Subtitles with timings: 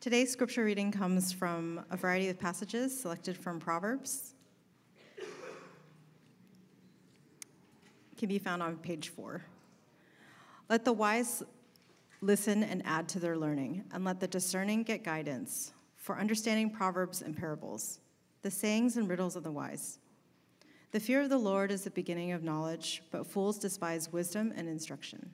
[0.00, 4.32] Today's scripture reading comes from a variety of passages selected from Proverbs.
[8.16, 9.44] Can be found on page four.
[10.70, 11.42] Let the wise
[12.22, 17.20] listen and add to their learning, and let the discerning get guidance for understanding proverbs
[17.20, 18.00] and parables,
[18.40, 19.98] the sayings and riddles of the wise.
[20.92, 24.66] The fear of the Lord is the beginning of knowledge, but fools despise wisdom and
[24.66, 25.28] instruction.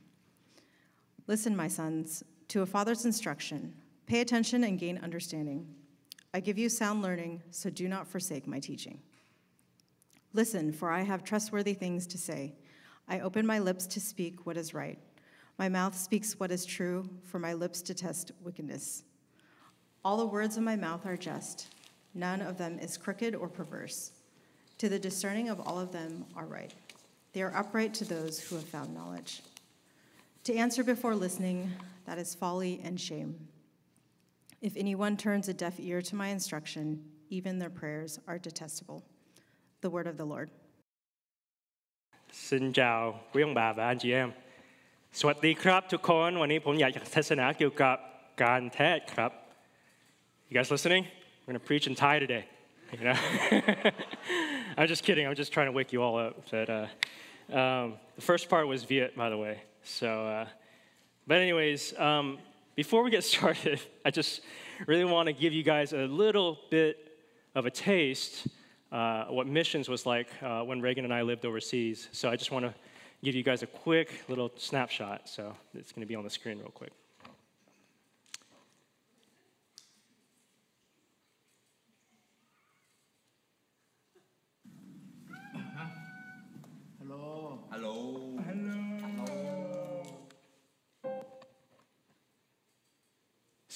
[1.29, 3.73] Listen, my sons, to a father's instruction.
[4.07, 5.67] Pay attention and gain understanding.
[6.33, 9.01] I give you sound learning, so do not forsake my teaching.
[10.33, 12.55] Listen, for I have trustworthy things to say.
[13.09, 14.99] I open my lips to speak what is right.
[15.59, 19.03] My mouth speaks what is true, for my lips detest wickedness.
[20.05, 21.69] All the words of my mouth are just,
[22.15, 24.13] none of them is crooked or perverse.
[24.79, 26.75] To the discerning of all of them are right.
[27.33, 29.43] They are upright to those who have found knowledge.
[30.45, 31.73] To answer before listening,
[32.05, 33.49] that is folly and shame.
[34.66, 36.86] If anyone turns a deaf ear to my instruction,
[37.30, 39.00] even their prayers are detestable.
[39.82, 40.50] The word of the Lord.
[42.32, 44.32] Xin chào quý ông bà và anh chị em
[45.20, 47.98] สวัสดีครับทุกคนวันนี้ผมอยากจะเทศนาเกี่ยวกับ
[48.44, 49.32] การเทศครับ
[50.50, 51.04] You guys listening?
[51.42, 52.44] We're going to preach in Thai today.
[52.92, 53.18] You know?
[54.78, 55.26] I'm just kidding.
[55.26, 56.34] I'm just trying to wake you all up.
[56.52, 56.88] But uh,
[57.58, 59.62] um, the first part was Viet, by the way.
[59.84, 60.48] So, uh,
[61.26, 62.38] but anyways, um,
[62.77, 64.43] before we get started, I just
[64.87, 67.19] really want to give you guys a little bit
[67.55, 68.47] of a taste
[68.93, 72.09] uh, what missions was like uh, when Reagan and I lived overseas.
[72.13, 72.75] So I just want to
[73.25, 75.29] give you guys a quick little snapshot.
[75.29, 76.93] So it's going to be on the screen real quick.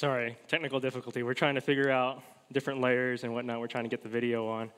[0.01, 1.23] Sorry, technical difficulty.
[1.23, 3.61] We're trying to figure out different layers and whatnot.
[3.61, 4.71] We're trying to get the video on.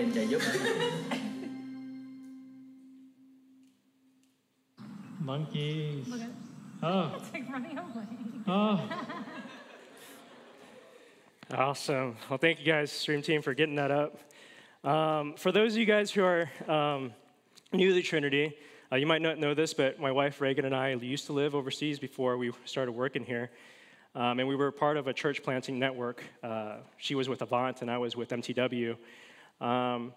[0.00, 0.42] Có bên trợ giúp
[5.20, 6.08] Monkeys.
[6.82, 7.12] Oh.
[7.14, 8.06] It's like running away.
[8.46, 8.80] Oh.
[11.52, 12.16] Awesome.
[12.28, 14.18] Well, thank you guys, Stream Team, for getting that up.
[14.82, 17.12] Um, for those of you guys who are um,
[17.72, 18.56] new to the Trinity,
[18.90, 21.54] uh, you might not know this, but my wife Reagan and I used to live
[21.54, 23.50] overseas before we started working here.
[24.14, 26.24] Um, and we were part of a church planting network.
[26.42, 28.96] Uh, she was with Avant, and I was with MTW.
[29.60, 30.14] Um,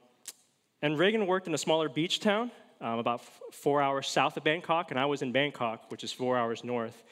[0.82, 2.52] and Reagan worked in a smaller beach town
[2.82, 6.12] um, about f- four hours south of Bangkok, and I was in Bangkok, which is
[6.12, 7.04] four hours north.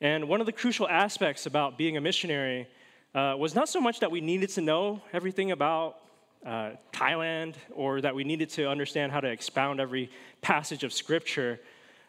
[0.00, 2.68] And one of the crucial aspects about being a missionary
[3.14, 5.96] uh, was not so much that we needed to know everything about
[6.44, 10.10] uh, Thailand or that we needed to understand how to expound every
[10.42, 11.58] passage of scripture,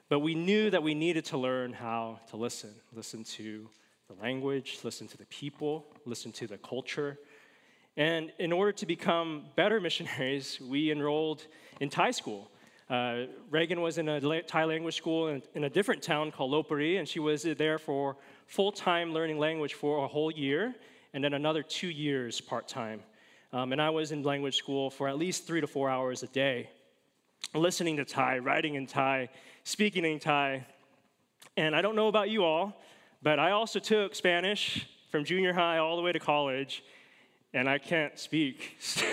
[0.09, 2.71] but we knew that we needed to learn how to listen.
[2.93, 3.69] Listen to
[4.09, 7.17] the language, listen to the people, listen to the culture.
[7.97, 11.47] And in order to become better missionaries, we enrolled
[11.81, 12.51] in Thai school.
[12.89, 16.99] Uh, Reagan was in a Thai language school in, in, a different town called Lopburi,
[16.99, 18.15] and she was there for
[18.45, 20.73] full time learning language for a whole year,
[21.13, 23.01] and then another two years part time.
[23.51, 26.27] Um, and I was in language school for at least three to four hours a
[26.27, 26.69] day,
[27.53, 29.29] listening to Thai, writing in Thai,
[29.65, 30.65] speaking in Thai.
[31.57, 32.81] And I don't know about you all,
[33.21, 36.83] but I also took Spanish from junior high all the way to college,
[37.57, 38.77] and I can't speak.
[38.79, 39.03] so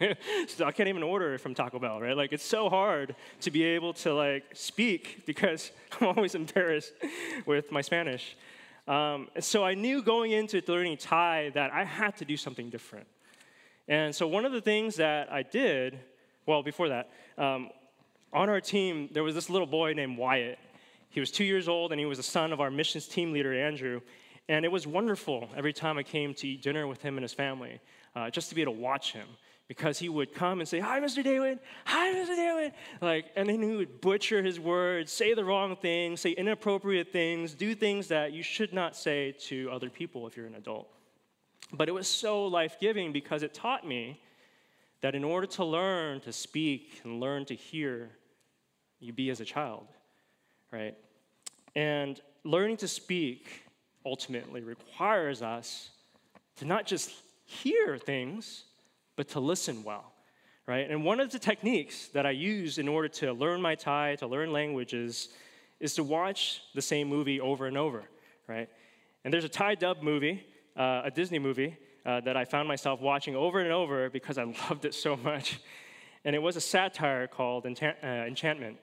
[0.64, 2.16] I can't even order from Taco Bell, right?
[2.16, 5.70] Like it's so hard to be able to like speak because
[6.00, 6.92] I'm always embarrassed
[7.46, 8.36] with my Spanish.
[8.88, 13.06] Um, so I knew going into learning Thai that I had to do something different.
[13.86, 15.98] And so one of the things that I did,
[16.46, 17.70] well, before that, um,
[18.32, 20.58] on our team, there was this little boy named Wyatt.
[21.10, 23.52] He was two years old, and he was the son of our missions team leader,
[23.52, 24.00] Andrew.
[24.48, 27.32] And it was wonderful every time I came to eat dinner with him and his
[27.32, 27.80] family,
[28.16, 29.28] uh, just to be able to watch him
[29.70, 31.22] because he would come and say, Hi, Mr.
[31.22, 31.60] David.
[31.84, 32.34] Hi, Mr.
[32.34, 32.72] David.
[33.00, 37.54] Like, and then he would butcher his words, say the wrong things, say inappropriate things,
[37.54, 40.88] do things that you should not say to other people if you're an adult.
[41.72, 44.20] But it was so life giving because it taught me
[45.02, 48.10] that in order to learn to speak and learn to hear,
[48.98, 49.86] you be as a child,
[50.72, 50.96] right?
[51.76, 53.64] And learning to speak
[54.04, 55.90] ultimately requires us
[56.56, 57.12] to not just
[57.44, 58.64] hear things,
[59.16, 60.12] but to listen well,
[60.66, 60.90] right?
[60.90, 64.26] And one of the techniques that I use in order to learn my Thai, to
[64.26, 65.28] learn languages,
[65.80, 68.04] is to watch the same movie over and over,
[68.46, 68.68] right?
[69.24, 70.44] And there's a Thai dub movie,
[70.76, 71.76] uh, a Disney movie,
[72.06, 75.60] uh, that I found myself watching over and over because I loved it so much.
[76.24, 78.78] And it was a satire called Enchant- uh, Enchantment,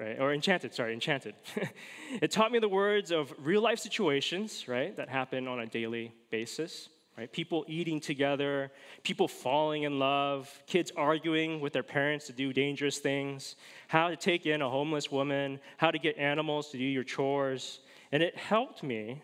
[0.00, 0.18] right?
[0.18, 1.34] Or Enchanted, sorry, Enchanted.
[2.22, 6.12] it taught me the words of real life situations, right, that happen on a daily
[6.30, 6.88] basis
[7.20, 7.30] right?
[7.32, 12.96] People eating together, people falling in love, kids arguing with their parents to do dangerous
[12.98, 13.56] things,
[13.88, 17.80] how to take in a homeless woman, how to get animals to do your chores.
[18.10, 19.22] And it helped me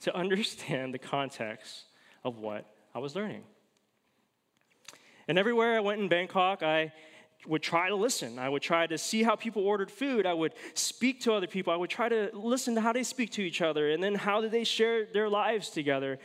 [0.00, 1.84] to understand the context
[2.24, 2.64] of what
[2.94, 3.42] I was learning.
[5.28, 6.92] And everywhere I went in Bangkok, I
[7.46, 8.38] would try to listen.
[8.38, 10.26] I would try to see how people ordered food.
[10.26, 11.72] I would speak to other people.
[11.72, 14.40] I would try to listen to how they speak to each other and then how
[14.40, 16.18] did they share their lives together.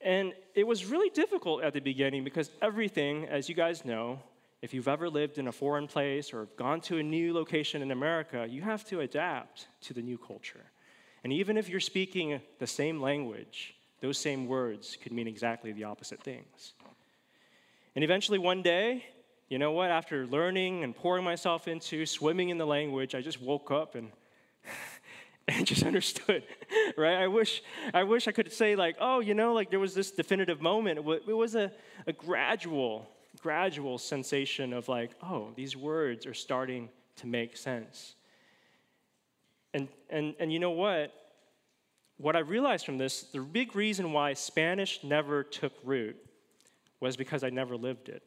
[0.00, 4.20] And it was really difficult at the beginning because everything, as you guys know,
[4.62, 7.90] if you've ever lived in a foreign place or gone to a new location in
[7.90, 10.64] America, you have to adapt to the new culture.
[11.22, 15.84] And even if you're speaking the same language, those same words could mean exactly the
[15.84, 16.74] opposite things.
[17.94, 19.04] And eventually, one day,
[19.48, 19.90] you know what?
[19.90, 24.10] After learning and pouring myself into swimming in the language, I just woke up and
[25.48, 26.42] and just understood,
[26.96, 27.16] right?
[27.16, 27.62] I wish,
[27.94, 30.98] I wish I could say like, oh, you know, like there was this definitive moment.
[30.98, 31.72] It was a,
[32.06, 33.08] a gradual,
[33.40, 38.14] gradual sensation of like, oh, these words are starting to make sense.
[39.74, 41.12] And, and, and you know what?
[42.18, 46.16] What I realized from this, the big reason why Spanish never took root
[46.98, 48.22] was because I never lived it.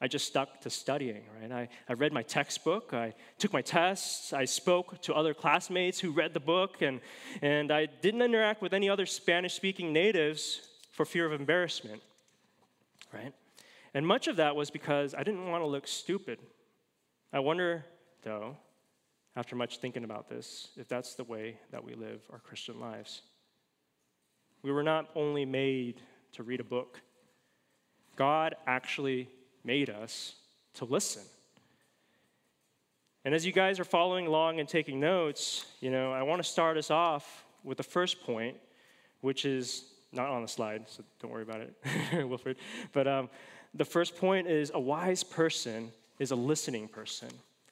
[0.00, 1.50] I just stuck to studying, right?
[1.50, 6.10] I, I read my textbook, I took my tests, I spoke to other classmates who
[6.10, 7.00] read the book, and,
[7.40, 10.60] and I didn't interact with any other Spanish speaking natives
[10.90, 12.02] for fear of embarrassment,
[13.12, 13.32] right?
[13.94, 16.38] And much of that was because I didn't want to look stupid.
[17.32, 17.84] I wonder,
[18.22, 18.56] though,
[19.36, 23.22] after much thinking about this, if that's the way that we live our Christian lives.
[24.62, 26.00] We were not only made
[26.32, 27.00] to read a book,
[28.16, 29.28] God actually
[29.64, 30.34] made us
[30.74, 31.22] to listen.
[33.24, 36.48] And as you guys are following along and taking notes, you know, I want to
[36.48, 38.56] start us off with the first point,
[39.22, 41.74] which is not on the slide, so don't worry about it,
[42.28, 42.56] Wilfred.
[42.92, 43.30] But um,
[43.72, 47.30] the first point is a wise person is a listening person,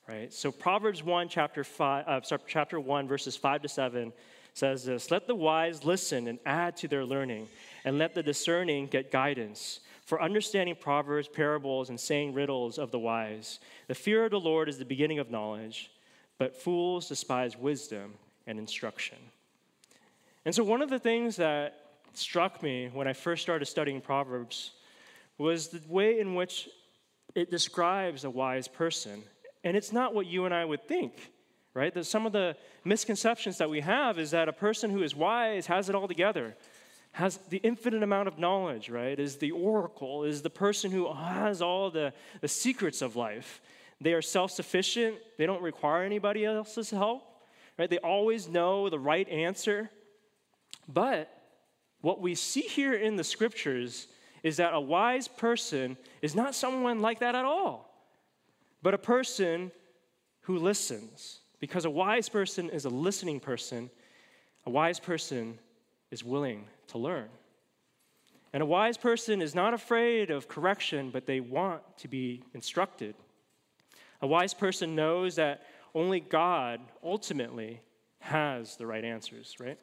[0.08, 0.32] right?
[0.32, 4.12] So Proverbs 1, chapter, five, uh, sorry, chapter 1, verses 5 to 7
[4.54, 7.48] says this Let the wise listen and add to their learning,
[7.84, 9.80] and let the discerning get guidance.
[10.04, 14.68] For understanding proverbs, parables, and saying riddles of the wise, the fear of the Lord
[14.68, 15.90] is the beginning of knowledge,
[16.38, 18.14] but fools despise wisdom
[18.46, 19.18] and instruction.
[20.44, 21.78] And so, one of the things that
[22.14, 24.72] struck me when I first started studying Proverbs
[25.38, 26.68] was the way in which
[27.34, 29.22] it describes a wise person.
[29.64, 31.32] And it's not what you and I would think,
[31.74, 31.94] right?
[31.94, 35.66] That some of the misconceptions that we have is that a person who is wise
[35.66, 36.56] has it all together,
[37.12, 39.18] has the infinite amount of knowledge, right?
[39.18, 43.60] Is the oracle, is the person who has all the, the secrets of life.
[44.00, 47.22] They are self sufficient, they don't require anybody else's help,
[47.78, 47.88] right?
[47.88, 49.90] They always know the right answer.
[50.88, 51.30] But
[52.00, 54.08] what we see here in the scriptures
[54.42, 57.94] is that a wise person is not someone like that at all,
[58.82, 59.70] but a person
[60.40, 61.40] who listens.
[61.60, 63.88] Because a wise person is a listening person,
[64.66, 65.58] a wise person
[66.10, 67.28] is willing to learn.
[68.52, 73.14] And a wise person is not afraid of correction, but they want to be instructed.
[74.20, 77.80] A wise person knows that only God ultimately
[78.20, 79.78] has the right answers, right?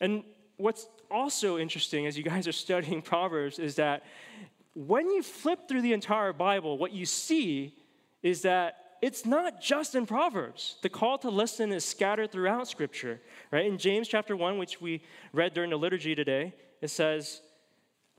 [0.00, 0.24] And
[0.56, 4.04] what's also interesting as you guys are studying Proverbs is that
[4.74, 7.74] when you flip through the entire Bible, what you see
[8.22, 10.76] is that it's not just in Proverbs.
[10.82, 13.66] The call to listen is scattered throughout Scripture, right?
[13.66, 15.02] In James chapter 1, which we
[15.32, 17.40] read during the liturgy today, it says,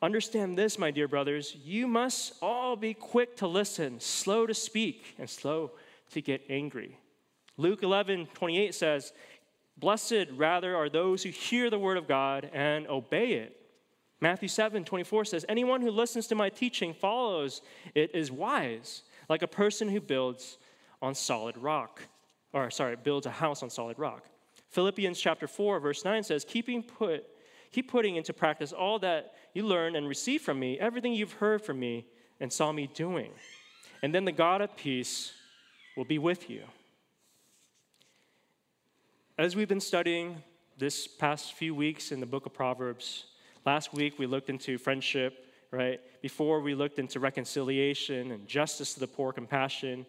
[0.01, 5.15] Understand this, my dear brothers, you must all be quick to listen, slow to speak,
[5.19, 5.71] and slow
[6.11, 6.97] to get angry.
[7.57, 9.11] Luke 11, 28 says,
[9.77, 13.55] Blessed rather are those who hear the word of God and obey it.
[14.21, 17.61] Matthew 7 24 says, Anyone who listens to my teaching follows
[17.95, 20.57] it is wise, like a person who builds
[21.01, 22.01] on solid rock.
[22.53, 24.25] Or, sorry, builds a house on solid rock.
[24.69, 27.25] Philippians chapter 4, verse 9 says, Keeping put,
[27.71, 31.61] Keep putting into practice all that you learned and received from me, everything you've heard
[31.61, 32.05] from me
[32.39, 33.31] and saw me doing.
[34.01, 35.33] And then the God of peace
[35.95, 36.63] will be with you.
[39.37, 40.41] As we've been studying
[40.77, 43.25] this past few weeks in the book of Proverbs,
[43.65, 45.99] last week we looked into friendship, right?
[46.21, 50.05] Before we looked into reconciliation and justice to the poor, compassion,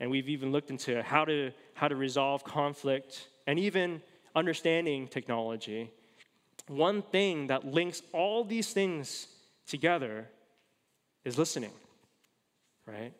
[0.00, 4.02] and we've even looked into how to how to resolve conflict and even
[4.34, 5.90] understanding technology.
[6.68, 9.28] One thing that links all these things
[9.66, 10.28] together
[11.24, 11.72] is listening,
[12.86, 13.12] right?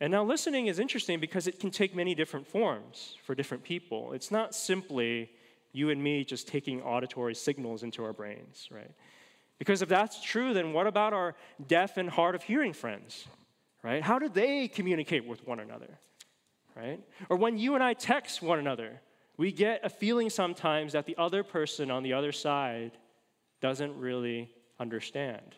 [0.00, 4.12] And now, listening is interesting because it can take many different forms for different people.
[4.12, 5.30] It's not simply
[5.72, 8.90] you and me just taking auditory signals into our brains, right?
[9.58, 11.34] Because if that's true, then what about our
[11.66, 13.26] deaf and hard of hearing friends,
[13.82, 14.02] right?
[14.02, 15.98] How do they communicate with one another,
[16.76, 17.00] right?
[17.28, 19.00] Or when you and I text one another,
[19.36, 22.92] we get a feeling sometimes that the other person on the other side
[23.60, 25.54] doesn't really understand.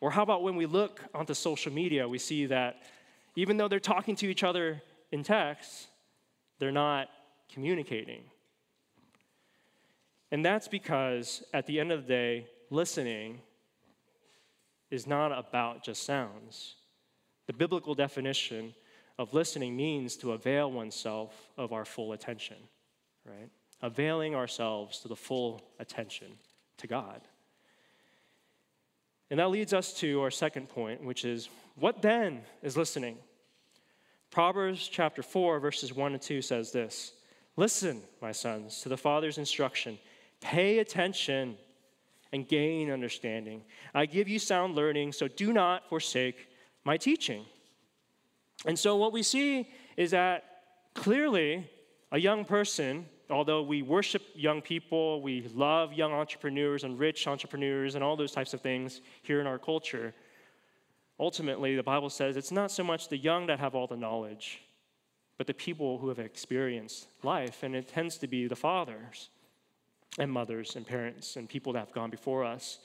[0.00, 2.82] Or how about when we look onto social media, we see that
[3.34, 5.88] even though they're talking to each other in text,
[6.58, 7.08] they're not
[7.52, 8.22] communicating.
[10.30, 13.40] And that's because at the end of the day, listening
[14.90, 16.75] is not about just sounds.
[17.46, 18.74] The biblical definition
[19.18, 22.56] of listening means to avail oneself of our full attention,
[23.24, 23.48] right?
[23.82, 26.32] Availing ourselves to the full attention
[26.78, 27.20] to God.
[29.30, 33.16] And that leads us to our second point, which is what then is listening?
[34.30, 37.12] Proverbs chapter 4, verses 1 and 2 says this
[37.56, 39.98] Listen, my sons, to the Father's instruction.
[40.40, 41.56] Pay attention
[42.32, 43.62] and gain understanding.
[43.94, 46.48] I give you sound learning, so do not forsake
[46.86, 47.44] my teaching.
[48.64, 50.44] And so, what we see is that
[50.94, 51.70] clearly
[52.10, 57.94] a young person, although we worship young people, we love young entrepreneurs and rich entrepreneurs
[57.94, 60.14] and all those types of things here in our culture
[61.18, 64.62] Ultimately, the Bible says it's not so much the young that have all the knowledge,
[65.38, 69.30] but the people who have experienced life, and it tends to be the fathers
[70.18, 72.78] and mothers and parents and people that have gone before us.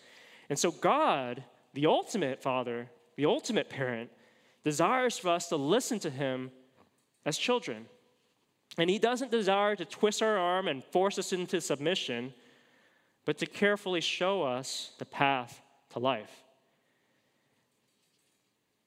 [0.49, 1.43] And so, God,
[1.73, 2.89] the ultimate father,
[3.21, 4.09] the ultimate parent,
[4.63, 6.49] desires for us to listen to him
[7.23, 7.85] as children.
[8.79, 12.33] And he doesn't desire to twist our arm and force us into submission,
[13.25, 15.61] but to carefully show us the path
[15.91, 16.35] to life.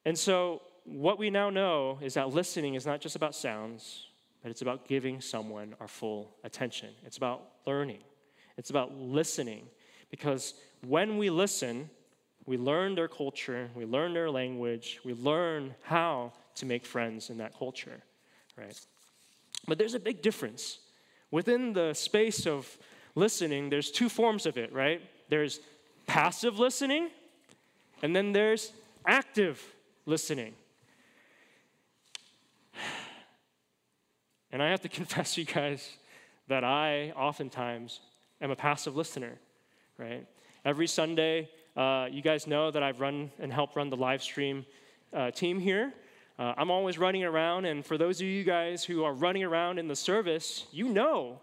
[0.04, 4.08] And so, what we now know is that listening is not just about sounds,
[4.42, 6.88] but it's about giving someone our full attention.
[7.06, 8.02] It's about learning,
[8.56, 9.68] it's about listening.
[10.10, 11.88] Because when we listen,
[12.46, 17.38] we learn their culture, we learn their language, we learn how to make friends in
[17.38, 18.02] that culture,
[18.56, 18.78] right?
[19.66, 20.78] But there's a big difference.
[21.30, 22.78] Within the space of
[23.14, 25.00] listening, there's two forms of it, right?
[25.28, 25.60] There's
[26.06, 27.10] passive listening,
[28.02, 28.72] and then there's
[29.06, 29.62] active
[30.06, 30.54] listening.
[34.52, 35.96] And I have to confess, you guys,
[36.48, 38.00] that I oftentimes
[38.40, 39.32] am a passive listener,
[39.98, 40.26] right?
[40.64, 44.64] Every Sunday, uh, you guys know that I've run and helped run the live stream
[45.12, 45.92] uh, team here.
[46.38, 49.78] Uh, I'm always running around, and for those of you guys who are running around
[49.78, 51.40] in the service, you know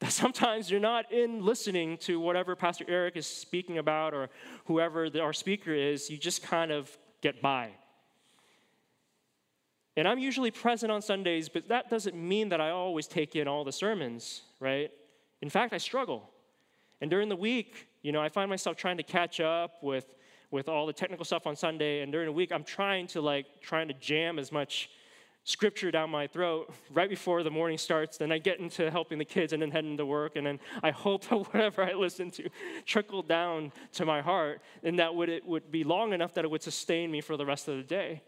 [0.00, 4.28] that sometimes you're not in listening to whatever Pastor Eric is speaking about or
[4.66, 7.70] whoever the, our speaker is, you just kind of get by.
[9.96, 13.46] And I'm usually present on Sundays, but that doesn't mean that I always take in
[13.46, 14.90] all the sermons, right?
[15.40, 16.28] In fact, I struggle.
[17.00, 20.04] And during the week, you know, I find myself trying to catch up with,
[20.50, 22.02] with all the technical stuff on Sunday.
[22.02, 24.90] And during the week, I'm trying to like, trying to jam as much
[25.44, 28.18] scripture down my throat right before the morning starts.
[28.18, 30.36] Then I get into helping the kids and then heading to work.
[30.36, 32.50] And then I hope that whatever I listen to
[32.84, 36.50] trickled down to my heart and that would, it would be long enough that it
[36.50, 38.22] would sustain me for the rest of the day.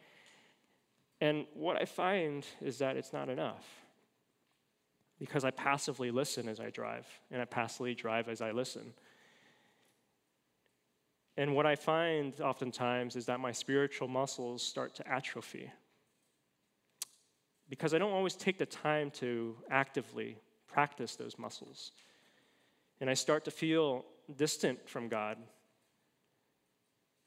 [1.21, 3.67] And what I find is that it's not enough
[5.19, 8.93] because I passively listen as I drive, and I passively drive as I listen.
[11.37, 15.71] And what I find oftentimes is that my spiritual muscles start to atrophy
[17.69, 21.93] because I don't always take the time to actively practice those muscles.
[23.01, 24.05] And I start to feel
[24.37, 25.39] distant from God.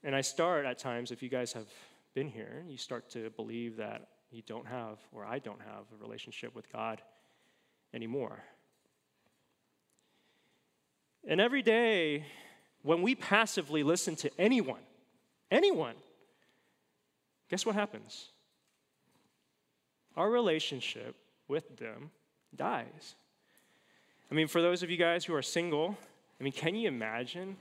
[0.02, 1.68] And I start at times, if you guys have
[2.14, 6.02] been here, you start to believe that you don't have, or I don't have, a
[6.02, 7.02] relationship with God
[7.92, 8.42] anymore.
[11.26, 12.24] And every day,
[12.82, 14.80] when we passively listen to anyone,
[15.50, 15.94] anyone,
[17.50, 18.28] guess what happens?
[20.16, 21.16] Our relationship
[21.48, 22.10] with them
[22.54, 23.14] dies.
[24.30, 25.96] I mean, for those of you guys who are single,
[26.40, 27.56] I mean, can you imagine?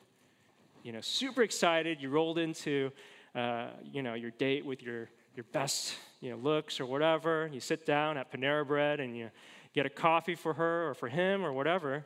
[0.84, 2.92] You know, super excited, you rolled into,
[3.36, 7.50] uh, you know, your date with your, your best, you know, looks or whatever.
[7.52, 9.30] You sit down at Panera Bread and you
[9.74, 12.06] get a coffee for her or for him or whatever,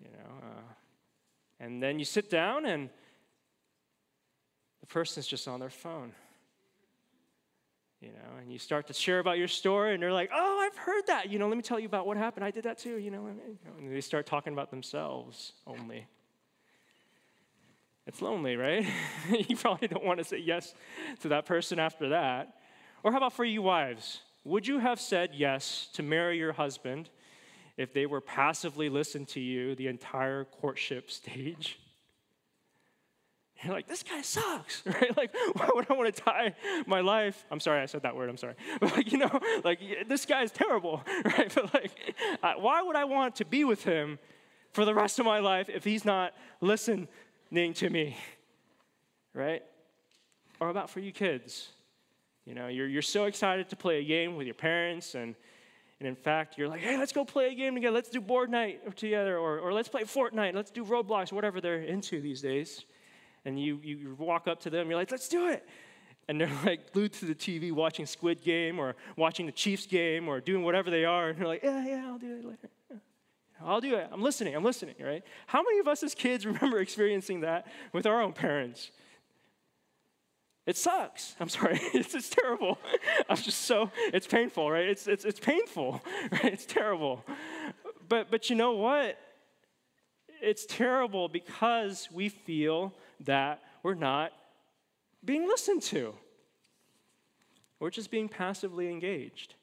[0.00, 0.46] you know.
[0.46, 0.62] Uh,
[1.60, 2.88] and then you sit down and
[4.80, 6.12] the person's just on their phone.
[8.00, 10.78] You know, and you start to share about your story, and they're like, "Oh, I've
[10.78, 11.30] heard that.
[11.30, 12.46] You know, let me tell you about what happened.
[12.46, 12.96] I did that too.
[12.96, 16.06] You know, and they start talking about themselves only.
[18.06, 18.86] It's lonely, right?
[19.48, 20.74] you probably don't want to say yes
[21.20, 22.54] to that person after that.
[23.02, 24.22] Or how about for you wives?
[24.44, 27.10] Would you have said yes to marry your husband
[27.80, 31.78] if they were passively listened to you the entire courtship stage?
[33.62, 35.16] You're like, this guy sucks, right?
[35.16, 36.54] Like, why would I want to tie
[36.86, 37.46] my life?
[37.50, 38.54] I'm sorry, I said that word, I'm sorry.
[38.80, 41.50] But like, you know, like, this guy is terrible, right?
[41.54, 41.90] But like,
[42.58, 44.18] why would I want to be with him
[44.72, 47.08] for the rest of my life if he's not listening
[47.50, 48.16] to me,
[49.32, 49.62] right?
[50.60, 51.68] Or about for you kids.
[52.44, 55.34] You know, you're, you're so excited to play a game with your parents, and,
[56.00, 57.94] and in fact, you're like, hey, let's go play a game together.
[57.94, 61.82] Let's do board night together, or, or let's play Fortnite, let's do Roblox, whatever they're
[61.82, 62.86] into these days.
[63.44, 65.68] And you, you walk up to them, you're like, let's do it.
[66.26, 70.26] And they're like glued to the TV watching Squid Game or watching the Chiefs game
[70.26, 71.28] or doing whatever they are.
[71.28, 72.70] And you're like, yeah, yeah, I'll do it later.
[73.62, 74.08] I'll do it.
[74.10, 74.56] I'm listening.
[74.56, 75.22] I'm listening, right?
[75.46, 78.90] How many of us as kids remember experiencing that with our own parents?
[80.70, 81.34] It sucks.
[81.40, 81.80] I'm sorry.
[81.94, 82.78] It's, it's terrible.
[83.28, 84.88] I'm just so, it's painful, right?
[84.88, 86.44] It's, it's, it's painful, right?
[86.44, 87.24] It's terrible.
[88.08, 89.18] But, but you know what?
[90.40, 94.30] It's terrible because we feel that we're not
[95.24, 96.14] being listened to.
[97.80, 99.56] We're just being passively engaged.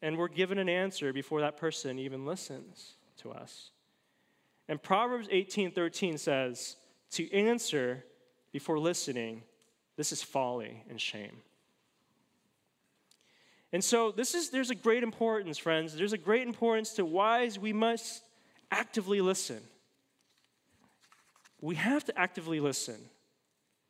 [0.00, 3.70] And we're given an answer before that person even listens to us.
[4.66, 6.78] And Proverbs 18:13 says,
[7.10, 8.06] "To answer
[8.52, 9.42] before listening,
[9.96, 11.42] this is folly and shame."
[13.72, 15.94] And so this is there's a great importance, friends.
[15.94, 18.22] There's a great importance to why we must
[18.70, 19.62] actively listen.
[21.60, 23.10] We have to actively listen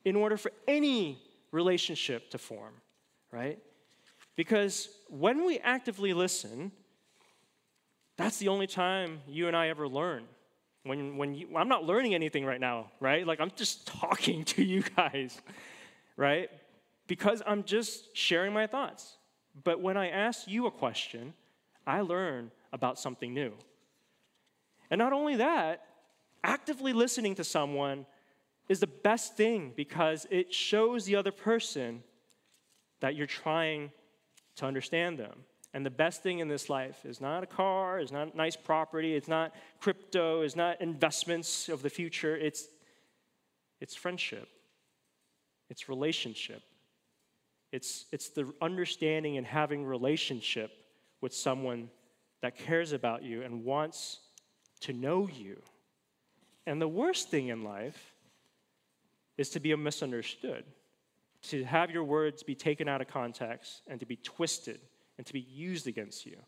[0.04, 2.74] in order for any relationship to form,
[3.30, 3.58] right?
[4.36, 6.72] Because when we actively listen,
[8.16, 10.26] that's the only time you and I ever learn.
[10.84, 13.26] When, when you, I'm not learning anything right now, right?
[13.26, 15.40] Like I'm just talking to you guys,
[16.16, 16.50] right?
[17.06, 19.16] Because I'm just sharing my thoughts.
[19.64, 21.34] But when I ask you a question,
[21.86, 23.52] I learn about something new.
[24.90, 25.84] And not only that,
[26.42, 28.06] actively listening to someone
[28.68, 32.02] is the best thing because it shows the other person
[33.00, 33.90] that you're trying
[34.56, 35.44] to understand them.
[35.72, 39.14] And the best thing in this life is not a car, is not nice property,
[39.14, 42.66] it's not crypto, it's not investments of the future, it's,
[43.80, 44.48] it's friendship,
[45.68, 46.62] it's relationship.
[47.72, 50.72] It's, it's the understanding and having relationship
[51.20, 51.88] with someone
[52.42, 54.18] that cares about you and wants
[54.80, 55.62] to know you.
[56.66, 58.14] And the worst thing in life
[59.38, 60.64] is to be misunderstood,
[61.42, 64.80] to have your words be taken out of context and to be twisted
[65.20, 66.38] and to be used against you.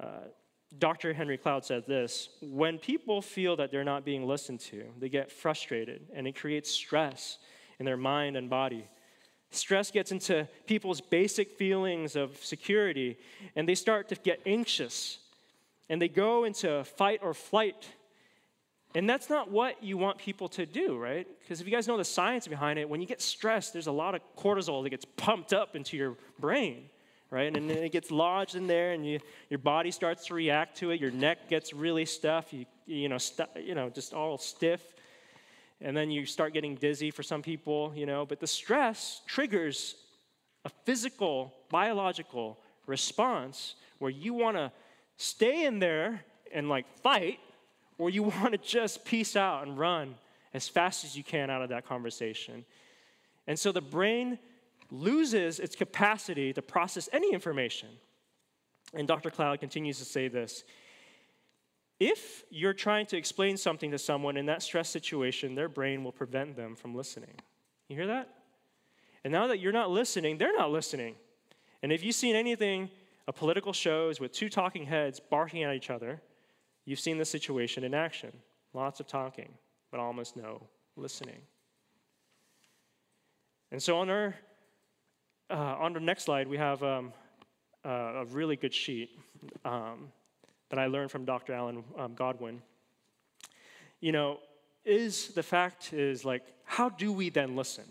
[0.00, 0.28] Uh,
[0.78, 1.12] Dr.
[1.12, 5.32] Henry Cloud said this When people feel that they're not being listened to, they get
[5.32, 7.38] frustrated and it creates stress
[7.80, 8.86] in their mind and body.
[9.50, 13.18] Stress gets into people's basic feelings of security
[13.56, 15.18] and they start to get anxious
[15.88, 17.84] and they go into fight or flight.
[18.94, 21.26] And that's not what you want people to do, right?
[21.40, 23.92] Because if you guys know the science behind it, when you get stressed, there's a
[23.92, 26.90] lot of cortisol that gets pumped up into your brain
[27.32, 27.56] right?
[27.56, 30.90] And then it gets lodged in there, and you, your body starts to react to
[30.90, 31.00] it.
[31.00, 33.16] Your neck gets really stuffed, you, you, know,
[33.56, 34.82] you know, just all stiff.
[35.80, 38.26] And then you start getting dizzy for some people, you know.
[38.26, 39.96] But the stress triggers
[40.66, 44.70] a physical, biological response where you want to
[45.16, 47.40] stay in there and like fight,
[48.02, 50.16] or you want to just peace out and run
[50.52, 52.64] as fast as you can out of that conversation.
[53.46, 54.38] And so the brain
[54.90, 57.88] loses its capacity to process any information.
[58.92, 59.30] And Dr.
[59.30, 60.64] Cloud continues to say this
[62.00, 66.12] if you're trying to explain something to someone in that stress situation, their brain will
[66.12, 67.34] prevent them from listening.
[67.88, 68.28] You hear that?
[69.22, 71.14] And now that you're not listening, they're not listening.
[71.84, 72.90] And if you've seen anything,
[73.28, 76.20] a political shows with two talking heads barking at each other,
[76.84, 78.32] you've seen the situation in action.
[78.74, 79.50] Lots of talking,
[79.90, 80.62] but almost no
[80.96, 81.40] listening.
[83.70, 84.34] And so on our
[85.50, 87.12] uh, on the next slide, we have um,
[87.84, 89.10] uh, a really good sheet
[89.64, 90.10] um,
[90.70, 91.52] that I learned from Dr.
[91.52, 92.62] Alan um, Godwin.
[94.00, 94.38] You know,
[94.84, 97.84] is the fact is like, how do we then listen,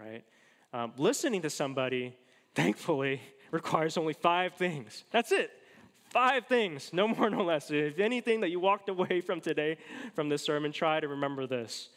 [0.00, 0.24] right?
[0.72, 2.16] Um, listening to somebody,
[2.54, 3.20] thankfully,
[3.52, 5.04] requires only five things.
[5.12, 5.50] That's it.
[6.16, 7.70] Five things, no more, no less.
[7.70, 9.76] If anything that you walked away from today,
[10.14, 11.90] from this sermon, try to remember this.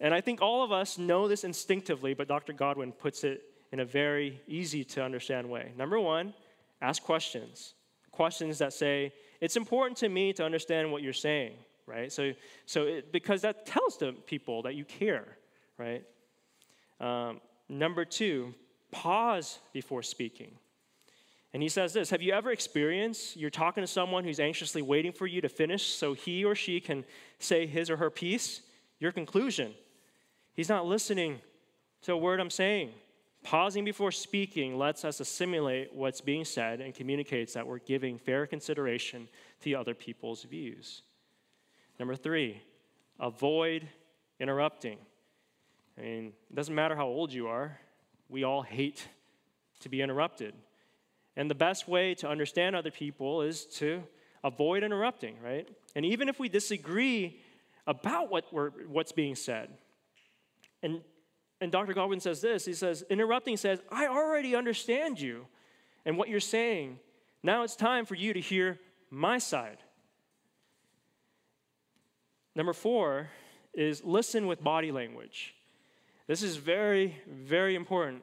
[0.00, 2.52] And I think all of us know this instinctively, but Dr.
[2.52, 5.70] Godwin puts it in a very easy to understand way.
[5.78, 6.34] Number one,
[6.82, 7.74] ask questions.
[8.10, 11.52] Questions that say, it's important to me to understand what you're saying,
[11.86, 12.10] right?
[12.10, 12.32] So,
[12.64, 15.38] so it, because that tells the people that you care,
[15.78, 16.02] right?
[17.00, 18.56] Um, number two,
[18.90, 20.50] pause before speaking.
[21.56, 25.10] And he says this Have you ever experienced you're talking to someone who's anxiously waiting
[25.10, 27.02] for you to finish so he or she can
[27.38, 28.60] say his or her piece,
[28.98, 29.72] your conclusion?
[30.52, 31.40] He's not listening
[32.02, 32.90] to a word I'm saying.
[33.42, 38.46] Pausing before speaking lets us assimilate what's being said and communicates that we're giving fair
[38.46, 39.26] consideration
[39.62, 41.04] to other people's views.
[41.98, 42.60] Number three,
[43.18, 43.88] avoid
[44.38, 44.98] interrupting.
[45.96, 47.80] I mean, it doesn't matter how old you are,
[48.28, 49.08] we all hate
[49.80, 50.52] to be interrupted.
[51.36, 54.02] And the best way to understand other people is to
[54.42, 55.68] avoid interrupting, right?
[55.94, 57.40] And even if we disagree
[57.86, 58.46] about what
[58.88, 59.68] what's being said,
[60.82, 61.02] and
[61.60, 61.94] and Dr.
[61.94, 65.46] Godwin says this he says, interrupting says, I already understand you
[66.04, 66.98] and what you're saying.
[67.42, 68.78] Now it's time for you to hear
[69.10, 69.78] my side.
[72.54, 73.28] Number four
[73.74, 75.54] is listen with body language.
[76.26, 78.22] This is very, very important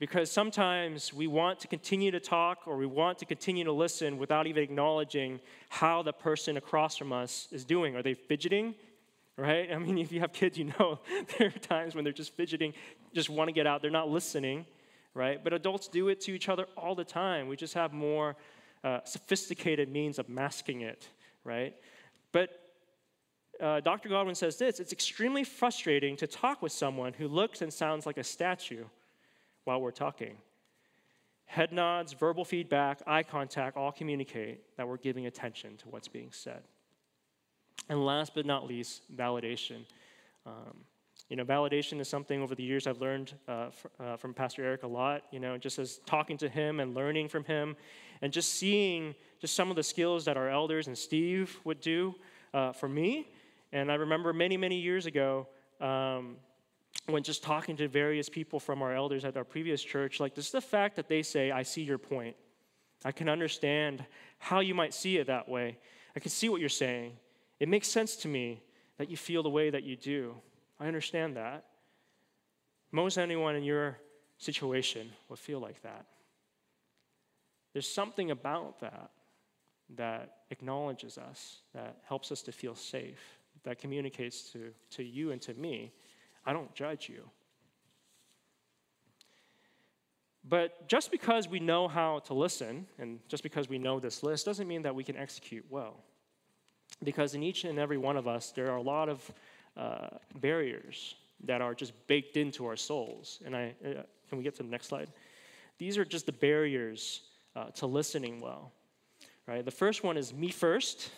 [0.00, 4.18] because sometimes we want to continue to talk or we want to continue to listen
[4.18, 7.94] without even acknowledging how the person across from us is doing.
[7.96, 8.74] Are they fidgeting?
[9.36, 9.70] right?
[9.72, 11.00] I mean, if you have kids, you know
[11.38, 12.74] there are times when they're just fidgeting,
[13.14, 14.66] just want to get out, they're not listening,
[15.14, 15.42] right?
[15.42, 17.48] But adults do it to each other all the time.
[17.48, 18.36] We just have more
[18.82, 21.08] uh, sophisticated means of masking it,
[21.44, 21.74] right?
[22.32, 22.60] But
[23.60, 24.08] uh, Dr.
[24.08, 28.18] Godwin says this it's extremely frustrating to talk with someone who looks and sounds like
[28.18, 28.84] a statue
[29.64, 30.36] while we're talking.
[31.46, 36.30] Head nods, verbal feedback, eye contact all communicate that we're giving attention to what's being
[36.32, 36.62] said.
[37.88, 39.84] And last but not least, validation.
[40.46, 40.84] Um,
[41.28, 44.82] you know, validation is something over the years I've learned uh, uh, from Pastor Eric
[44.82, 47.76] a lot, you know, just as talking to him and learning from him
[48.22, 52.14] and just seeing just some of the skills that our elders and Steve would do
[52.52, 53.28] uh, for me.
[53.72, 55.48] And I remember many, many years ago
[55.80, 56.36] um,
[57.06, 60.52] when just talking to various people from our elders at our previous church, like just
[60.52, 62.36] the fact that they say, I see your point.
[63.04, 64.04] I can understand
[64.38, 65.78] how you might see it that way.
[66.16, 67.12] I can see what you're saying.
[67.60, 68.62] It makes sense to me
[68.96, 70.34] that you feel the way that you do.
[70.80, 71.64] I understand that.
[72.90, 73.98] Most anyone in your
[74.38, 76.06] situation would feel like that.
[77.72, 79.10] There's something about that
[79.96, 83.20] that acknowledges us, that helps us to feel safe,
[83.64, 85.92] that communicates to, to you and to me.
[86.46, 87.30] I don't judge you.
[90.46, 94.44] But just because we know how to listen, and just because we know this list,
[94.44, 95.96] doesn't mean that we can execute well.
[97.02, 99.30] Because in each and every one of us, there are a lot of
[99.76, 100.08] uh,
[100.40, 103.40] barriers that are just baked into our souls.
[103.44, 105.08] And I, uh, can we get to the next slide?
[105.78, 107.22] These are just the barriers
[107.56, 108.70] uh, to listening well.
[109.46, 109.64] Right?
[109.64, 111.10] The first one is me first.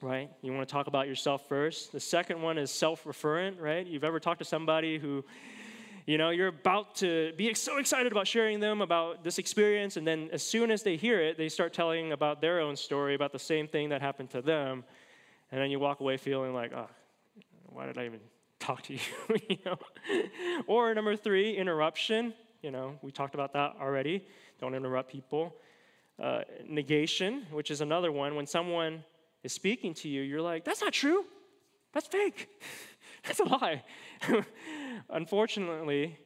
[0.00, 0.30] Right?
[0.40, 1.92] You want to talk about yourself first.
[1.92, 3.60] The second one is self-referent.
[3.60, 3.86] Right?
[3.86, 5.24] You've ever talked to somebody who
[6.06, 10.04] you know, you're about to be so excited about sharing them about this experience, and
[10.06, 13.32] then as soon as they hear it, they start telling about their own story, about
[13.32, 14.82] the same thing that happened to them.
[15.52, 16.88] And then you walk away feeling like, oh,
[17.66, 18.20] why did I even
[18.58, 19.00] talk to you?
[19.48, 19.76] you know?
[20.66, 22.34] Or number three, interruption.
[22.62, 24.26] You know, we talked about that already.
[24.60, 25.54] Don't interrupt people.
[26.20, 28.34] Uh, negation, which is another one.
[28.34, 29.04] When someone
[29.42, 31.24] is speaking to you, you're like, that's not true.
[31.92, 32.48] That's fake.
[33.24, 33.82] that's a lie.
[35.10, 36.18] Unfortunately,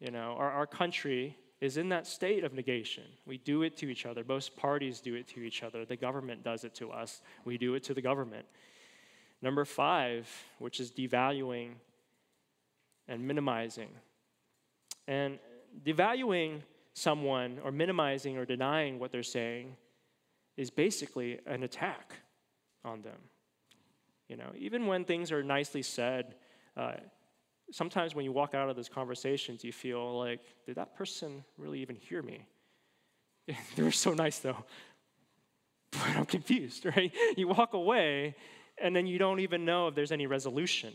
[0.00, 3.04] you know, our, our country is in that state of negation.
[3.26, 4.22] We do it to each other.
[4.22, 5.84] Both parties do it to each other.
[5.84, 7.20] The government does it to us.
[7.44, 8.46] We do it to the government.
[9.42, 11.72] Number five, which is devaluing
[13.08, 13.88] and minimizing.
[15.08, 15.38] And
[15.84, 16.60] devaluing
[16.92, 19.76] someone or minimizing or denying what they're saying
[20.56, 22.14] is basically an attack
[22.88, 23.18] on them.
[24.28, 26.34] You know, even when things are nicely said,
[26.76, 26.94] uh,
[27.70, 31.80] sometimes when you walk out of those conversations, you feel like, did that person really
[31.80, 32.44] even hear me?
[33.76, 34.56] they were so nice though.
[35.90, 37.10] But I'm confused, right?
[37.36, 38.34] You walk away
[38.76, 40.92] and then you don't even know if there's any resolution.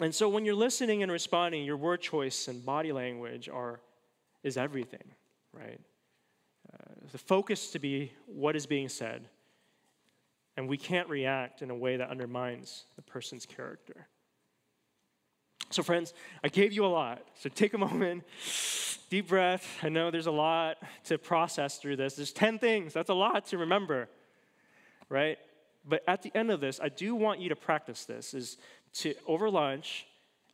[0.00, 3.80] And so when you're listening and responding, your word choice and body language are
[4.42, 5.04] is everything,
[5.52, 5.80] right?
[6.72, 9.28] Uh, the focus to be what is being said,
[10.56, 14.06] and we can't react in a way that undermines the person's character.
[15.70, 16.12] So, friends,
[16.44, 17.22] I gave you a lot.
[17.40, 18.24] So, take a moment,
[19.08, 19.66] deep breath.
[19.82, 22.14] I know there's a lot to process through this.
[22.14, 24.08] There's 10 things, that's a lot to remember,
[25.08, 25.38] right?
[25.84, 28.58] But at the end of this, I do want you to practice this is
[28.94, 30.06] to over lunch,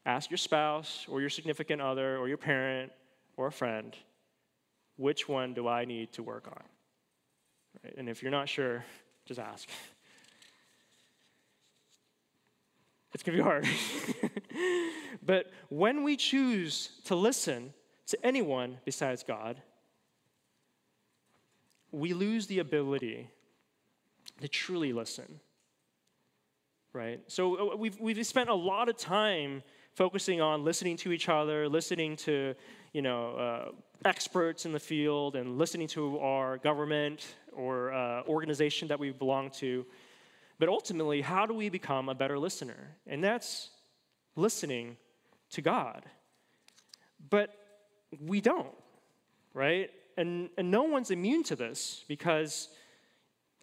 [0.06, 2.92] ask your spouse or your significant other or your parent
[3.36, 3.94] or a friend,
[4.96, 6.62] which one do I need to work on?
[7.84, 7.94] Right?
[7.98, 8.84] And if you're not sure,
[9.28, 9.68] just ask.
[13.12, 13.66] It's going to be hard.
[15.22, 17.74] but when we choose to listen
[18.06, 19.60] to anyone besides God,
[21.92, 23.30] we lose the ability
[24.40, 25.40] to truly listen.
[26.94, 27.20] Right?
[27.26, 29.62] So uh, we've, we've spent a lot of time
[29.98, 32.54] focusing on listening to each other, listening to
[32.92, 33.68] you know, uh,
[34.04, 39.50] experts in the field, and listening to our government or uh, organization that we belong
[39.50, 39.84] to.
[40.60, 42.96] But ultimately, how do we become a better listener?
[43.08, 43.70] And that's
[44.36, 44.96] listening
[45.50, 46.04] to God.
[47.28, 47.50] But
[48.24, 48.76] we don't,
[49.52, 49.90] right?
[50.16, 52.68] And, and no one's immune to this because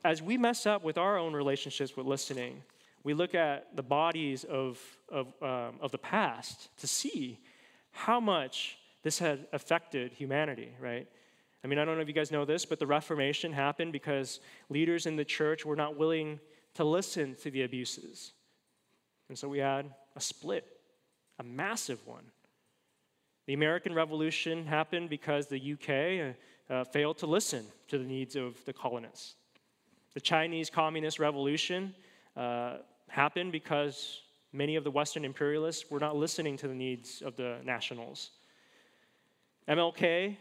[0.03, 2.61] as we mess up with our own relationships with listening,
[3.05, 7.39] we look at the bodies of, of, um, of the past to see
[7.91, 11.07] how much this had affected humanity, right?
[11.63, 14.39] I mean, I don't know if you guys know this, but the Reformation happened because
[14.69, 16.39] leaders in the church were not willing
[16.73, 18.33] to listen to the abuses.
[19.29, 20.65] And so we had a split,
[21.37, 22.23] a massive one.
[23.45, 26.35] The American Revolution happened because the UK
[26.71, 29.35] uh, failed to listen to the needs of the colonists.
[30.15, 31.93] The Chinese Communist Revolution
[32.35, 32.77] uh,
[33.15, 37.57] happened because many of the Western imperialists were not listening to the needs of the
[37.63, 38.31] nationals.
[39.69, 40.35] MLK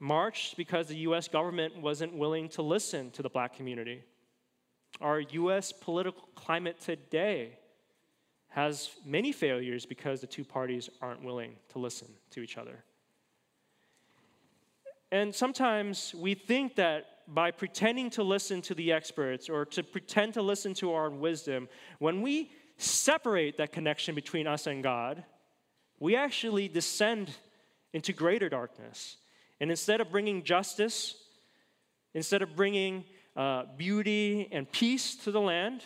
[0.00, 4.02] marched because the US government wasn't willing to listen to the black community.
[5.00, 7.58] Our US political climate today
[8.48, 12.82] has many failures because the two parties aren't willing to listen to each other.
[15.12, 20.34] And sometimes we think that by pretending to listen to the experts or to pretend
[20.34, 25.24] to listen to our wisdom, when we separate that connection between us and God,
[26.00, 27.30] we actually descend
[27.92, 29.16] into greater darkness.
[29.60, 31.16] And instead of bringing justice,
[32.14, 33.04] instead of bringing
[33.38, 35.82] uh, beauty and peace to the land.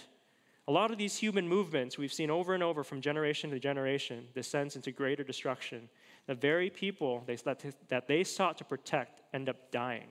[0.69, 4.27] A lot of these human movements we've seen over and over from generation to generation
[4.35, 5.91] descends into greater destruction.
[6.27, 10.07] The very people they, that, that they sought to protect end up dying,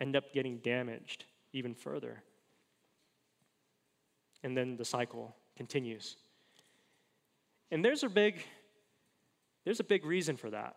[0.00, 2.22] end up getting damaged even further.
[4.42, 6.16] And then the cycle continues.
[7.70, 8.42] And there's a big,
[9.64, 10.76] there's a big reason for that.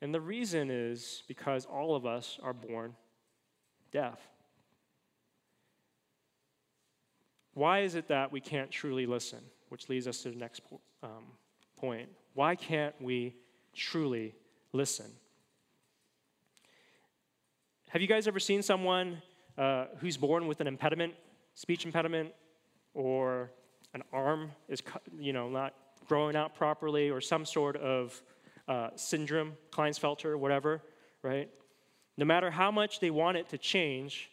[0.00, 2.94] And the reason is because all of us are born
[3.90, 4.20] deaf.
[7.54, 9.38] Why is it that we can't truly listen?
[9.68, 10.60] Which leads us to the next
[11.02, 11.24] um,
[11.78, 12.08] point.
[12.34, 13.36] Why can't we
[13.74, 14.34] truly
[14.72, 15.06] listen?
[17.94, 19.22] Have you guys ever seen someone
[19.56, 21.14] uh, who's born with an impediment,
[21.54, 22.32] speech impediment,
[22.92, 23.52] or
[23.94, 24.82] an arm is,
[25.16, 25.74] you know, not
[26.08, 28.20] growing out properly, or some sort of
[28.66, 30.82] uh, syndrome, Klinefelter, whatever,
[31.22, 31.48] right?
[32.16, 34.28] No matter how much they want it to change,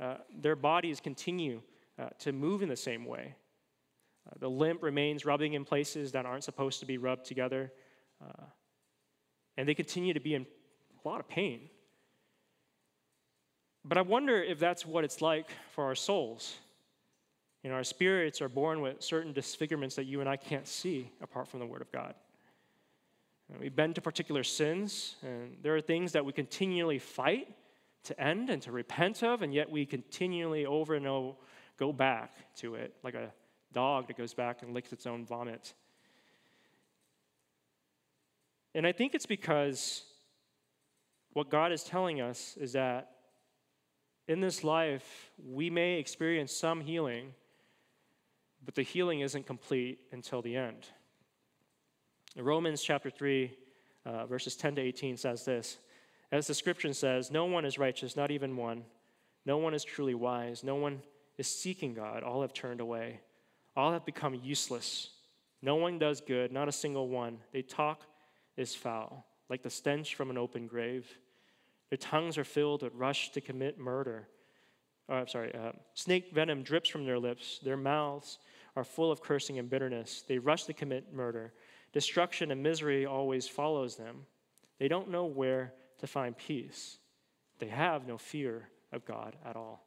[0.00, 1.62] uh, their bodies continue
[2.00, 3.36] uh, to move in the same way.
[4.28, 7.70] Uh, the limp remains rubbing in places that aren't supposed to be rubbed together,
[8.20, 8.46] uh,
[9.56, 10.44] and they continue to be in
[11.04, 11.68] a lot of pain.
[13.88, 16.56] But I wonder if that's what it's like for our souls.
[17.62, 21.12] You know, our spirits are born with certain disfigurements that you and I can't see
[21.22, 22.14] apart from the Word of God.
[23.48, 27.48] And we bend to particular sins, and there are things that we continually fight
[28.04, 31.36] to end and to repent of, and yet we continually over and over
[31.78, 33.30] go back to it like a
[33.72, 35.74] dog that goes back and licks its own vomit.
[38.74, 40.02] And I think it's because
[41.34, 43.15] what God is telling us is that
[44.28, 47.32] in this life, we may experience some healing
[48.66, 50.88] but the healing isn't complete until the end.
[52.36, 53.56] Romans chapter 3,
[54.04, 55.78] uh, verses 10 to 18 says this
[56.32, 58.84] As the scripture says, no one is righteous, not even one.
[59.46, 60.64] No one is truly wise.
[60.64, 61.00] No one
[61.38, 62.24] is seeking God.
[62.24, 63.20] All have turned away.
[63.76, 65.10] All have become useless.
[65.62, 67.38] No one does good, not a single one.
[67.52, 68.02] They talk
[68.56, 71.06] is foul, like the stench from an open grave.
[71.90, 74.28] Their tongues are filled with rush to commit murder.
[75.08, 77.60] Oh, I'm sorry, uh, snake venom drips from their lips.
[77.62, 78.38] Their mouths
[78.74, 80.24] are full of cursing and bitterness.
[80.26, 81.52] They rush to commit murder.
[81.92, 84.26] Destruction and misery always follows them.
[84.78, 86.98] They don't know where to find peace.
[87.58, 89.86] They have no fear of God at all.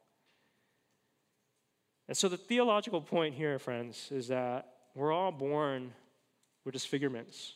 [2.08, 5.92] And so, the theological point here, friends, is that we're all born
[6.64, 7.52] with disfigurements.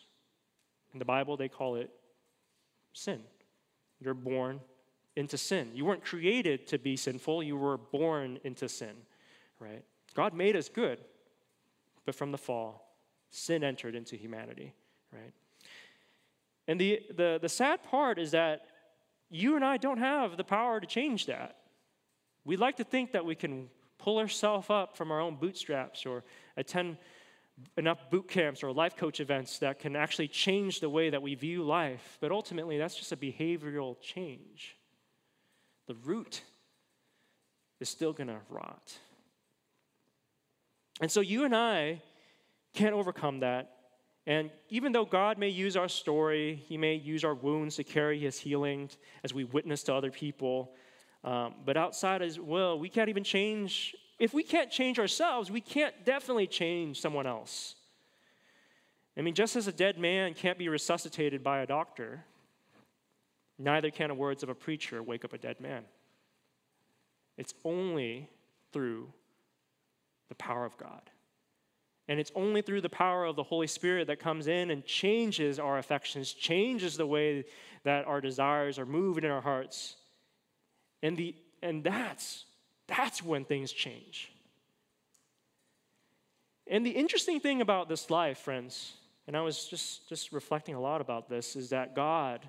[0.92, 1.90] In the Bible, they call it
[2.92, 3.20] sin.
[4.04, 4.60] You're born
[5.16, 5.70] into sin.
[5.74, 8.94] You weren't created to be sinful, you were born into sin,
[9.58, 9.82] right?
[10.14, 11.00] God made us good
[12.04, 12.96] but from the fall,
[13.30, 14.72] sin entered into humanity,
[15.12, 15.32] right?
[16.68, 18.66] And the, the, the sad part is that
[19.30, 21.56] you and I don't have the power to change that.
[22.44, 26.24] We like to think that we can pull ourselves up from our own bootstraps or
[26.56, 26.98] attend
[27.76, 31.34] enough boot camps or life coach events that can actually change the way that we
[31.34, 32.18] view life.
[32.20, 34.76] But ultimately, that's just a behavioral change.
[35.86, 36.42] The root
[37.80, 38.98] is still going to rot.
[41.00, 42.00] And so you and I
[42.72, 43.70] can't overcome that.
[44.26, 48.18] And even though God may use our story, He may use our wounds to carry
[48.18, 48.88] His healing
[49.22, 50.72] as we witness to other people.
[51.22, 53.94] Um, but outside His will, we can't even change.
[54.18, 57.74] If we can't change ourselves, we can't definitely change someone else.
[59.16, 62.24] I mean, just as a dead man can't be resuscitated by a doctor,
[63.58, 65.84] neither can the words of a preacher wake up a dead man.
[67.36, 68.28] It's only
[68.72, 69.12] through
[70.28, 71.02] the power of God.
[72.06, 75.58] And it's only through the power of the Holy Spirit that comes in and changes
[75.58, 77.44] our affections, changes the way
[77.84, 79.96] that our desires are moving in our hearts.
[81.02, 82.44] And, the, and that's,
[82.86, 84.30] that's when things change.
[86.66, 88.94] And the interesting thing about this life, friends,
[89.26, 92.40] and I was just, just reflecting a lot about this, is that God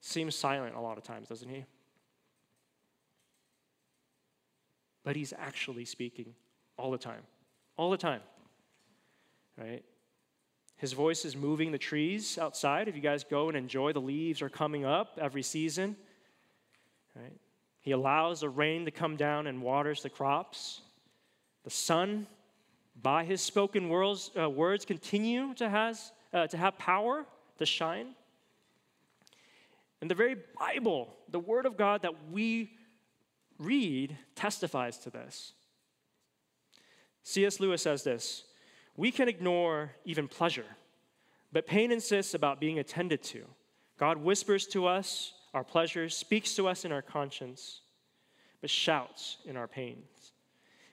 [0.00, 1.64] seems silent a lot of times, doesn't he?
[5.04, 6.34] But he's actually speaking
[6.76, 7.22] all the time.
[7.76, 8.20] All the time.
[9.56, 9.84] Right?
[10.76, 12.88] His voice is moving the trees outside.
[12.88, 15.96] If you guys go and enjoy, the leaves are coming up every season.
[17.14, 17.38] Right?
[17.84, 20.80] He allows the rain to come down and waters the crops.
[21.64, 22.26] The sun,
[23.02, 27.26] by his spoken words, uh, words continue to, has, uh, to have power
[27.58, 28.14] to shine.
[30.00, 32.72] And the very Bible, the Word of God that we
[33.58, 35.52] read, testifies to this.
[37.22, 37.60] C.S.
[37.60, 38.44] Lewis says this
[38.96, 40.76] We can ignore even pleasure,
[41.52, 43.44] but pain insists about being attended to.
[43.98, 47.80] God whispers to us our pleasures, speaks to us in our conscience,
[48.60, 50.32] but shouts in our pains.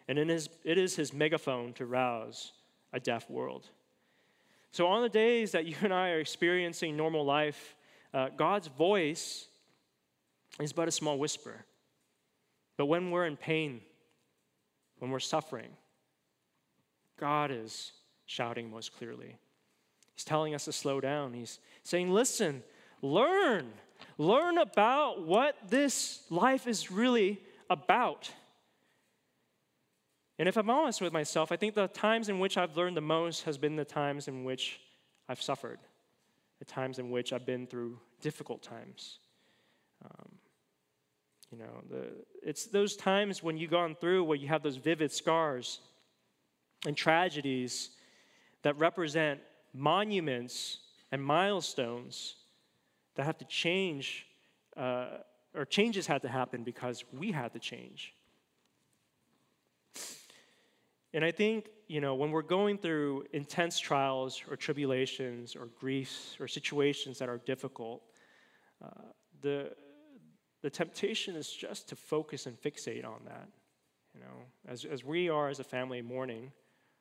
[0.07, 2.53] And in his, it is his megaphone to rouse
[2.93, 3.67] a deaf world.
[4.71, 7.75] So, on the days that you and I are experiencing normal life,
[8.13, 9.47] uh, God's voice
[10.59, 11.65] is but a small whisper.
[12.77, 13.81] But when we're in pain,
[14.99, 15.69] when we're suffering,
[17.19, 17.91] God is
[18.25, 19.36] shouting most clearly.
[20.15, 21.33] He's telling us to slow down.
[21.33, 22.63] He's saying, listen,
[23.01, 23.71] learn.
[24.22, 27.41] Learn about what this life is really
[27.72, 28.32] about.
[30.38, 33.01] And if I'm honest with myself, I think the times in which I've learned the
[33.01, 34.80] most has been the times in which
[35.28, 35.80] I've suffered,
[36.59, 39.17] the times in which I've been through difficult times.
[40.05, 40.30] Um,
[41.51, 42.03] You know, the,
[42.43, 45.80] it's those times when you've gone through where you have those vivid scars
[46.86, 47.89] and tragedies
[48.61, 49.39] that represent
[49.74, 50.78] monuments
[51.11, 52.36] and milestones
[53.16, 54.28] that have to change,
[54.78, 55.18] uh,
[55.53, 58.14] or changes had to happen because we had to change.
[61.14, 66.38] And I think, you know, when we're going through intense trials or tribulations or griefs
[66.39, 68.01] or situations that are difficult,
[68.82, 68.88] uh,
[69.41, 69.72] the,
[70.62, 73.49] the temptation is just to focus and fixate on that.
[74.14, 76.51] You know, as, as we are as a family mourning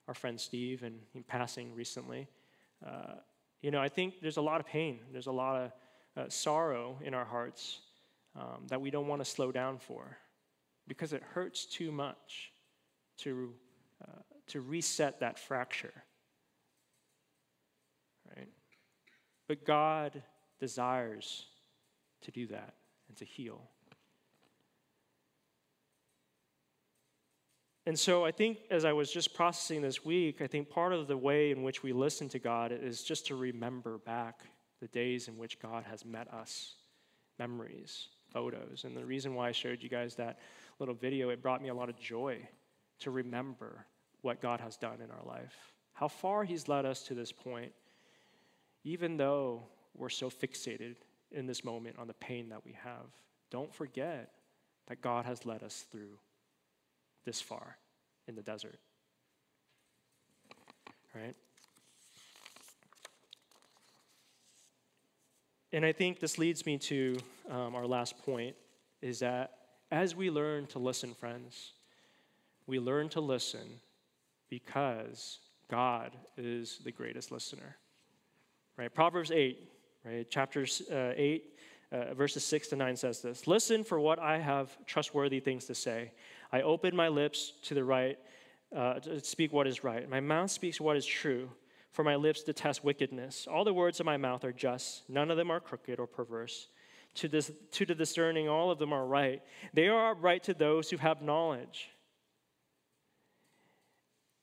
[0.08, 2.26] our friend Steve and him passing recently,
[2.84, 3.14] uh,
[3.62, 5.00] you know, I think there's a lot of pain.
[5.12, 5.72] There's a lot of
[6.16, 7.80] uh, sorrow in our hearts
[8.36, 10.16] um, that we don't want to slow down for
[10.86, 12.52] because it hurts too much
[13.18, 13.52] to
[14.02, 15.92] uh, to reset that fracture.
[18.36, 18.48] Right?
[19.46, 20.22] But God
[20.58, 21.46] desires
[22.22, 22.74] to do that
[23.08, 23.62] and to heal.
[27.86, 31.08] And so I think as I was just processing this week, I think part of
[31.08, 34.42] the way in which we listen to God is just to remember back
[34.80, 36.74] the days in which God has met us,
[37.38, 38.84] memories, photos.
[38.84, 40.38] And the reason why I showed you guys that
[40.78, 42.48] little video, it brought me a lot of joy
[43.00, 43.86] to remember
[44.22, 47.72] what God has done in our life, how far He's led us to this point,
[48.84, 49.62] even though
[49.94, 50.96] we're so fixated
[51.32, 53.06] in this moment on the pain that we have.
[53.50, 54.32] Don't forget
[54.88, 56.18] that God has led us through
[57.24, 57.76] this far
[58.26, 58.78] in the desert.
[61.14, 61.34] Right?
[65.72, 67.16] And I think this leads me to
[67.48, 68.56] um, our last point
[69.02, 69.52] is that
[69.92, 71.72] as we learn to listen, friends,
[72.66, 73.80] we learn to listen
[74.48, 75.38] because
[75.70, 77.76] God is the greatest listener.
[78.76, 78.92] Right?
[78.92, 79.70] Proverbs 8,
[80.04, 80.28] right?
[80.28, 81.44] Chapters uh, 8,
[81.92, 85.74] uh, verses 6 to 9 says this Listen for what I have trustworthy things to
[85.74, 86.10] say.
[86.52, 88.18] I open my lips to the right,
[88.74, 90.08] uh, to speak what is right.
[90.08, 91.48] My mouth speaks what is true,
[91.90, 93.46] for my lips detest wickedness.
[93.50, 96.68] All the words of my mouth are just, none of them are crooked or perverse.
[97.16, 99.42] To, this, to the discerning, all of them are right.
[99.74, 101.90] They are right to those who have knowledge.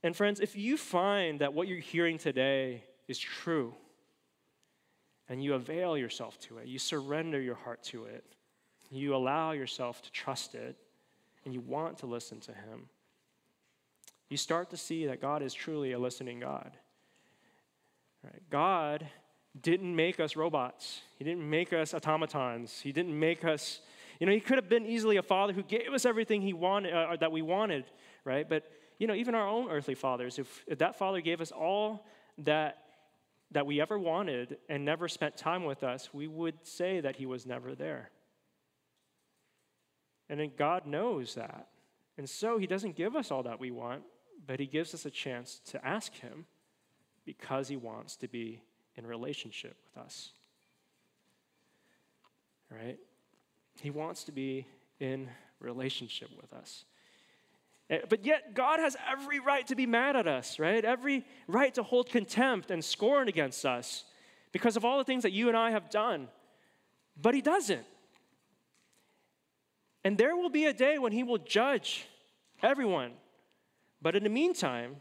[0.03, 3.73] And friends, if you find that what you're hearing today is true,
[5.29, 8.23] and you avail yourself to it, you surrender your heart to it,
[8.89, 10.77] you allow yourself to trust it,
[11.43, 12.89] and you want to listen to Him,
[14.29, 16.71] you start to see that God is truly a listening God.
[18.32, 18.41] Right?
[18.49, 19.07] God
[19.59, 23.82] didn't make us robots, He didn't make us automatons, He didn't make us.
[24.19, 26.91] You know, he could have been easily a father who gave us everything he wanted,
[26.91, 27.86] uh, that we wanted,
[28.25, 28.49] right?
[28.49, 28.63] But
[28.97, 32.03] you know, even our own earthly fathers, if, if that father gave us all
[32.39, 32.80] that,
[33.51, 37.28] that we ever wanted and never spent time with us, we would say that he
[37.28, 38.09] was never there.
[40.30, 41.67] And then God knows that.
[42.17, 44.01] And so he doesn't give us all that we want,
[44.47, 46.45] but he gives us a chance to ask him
[47.28, 48.61] because he wants to be
[48.95, 50.30] in relationship with us.
[52.71, 52.97] Right?
[53.82, 54.65] He wants to be
[55.01, 55.28] in
[55.59, 56.86] relationship with us.
[57.89, 60.84] Eh, but yet, God has every right to be mad at us, right?
[60.84, 64.05] Every right to hold contempt and scorn against us
[64.53, 66.30] because of all the things that you and I have done.
[67.21, 67.86] But He doesn't.
[70.05, 72.07] And there will be a day when He will judge
[72.63, 73.11] everyone.
[74.01, 74.97] But in the meantime,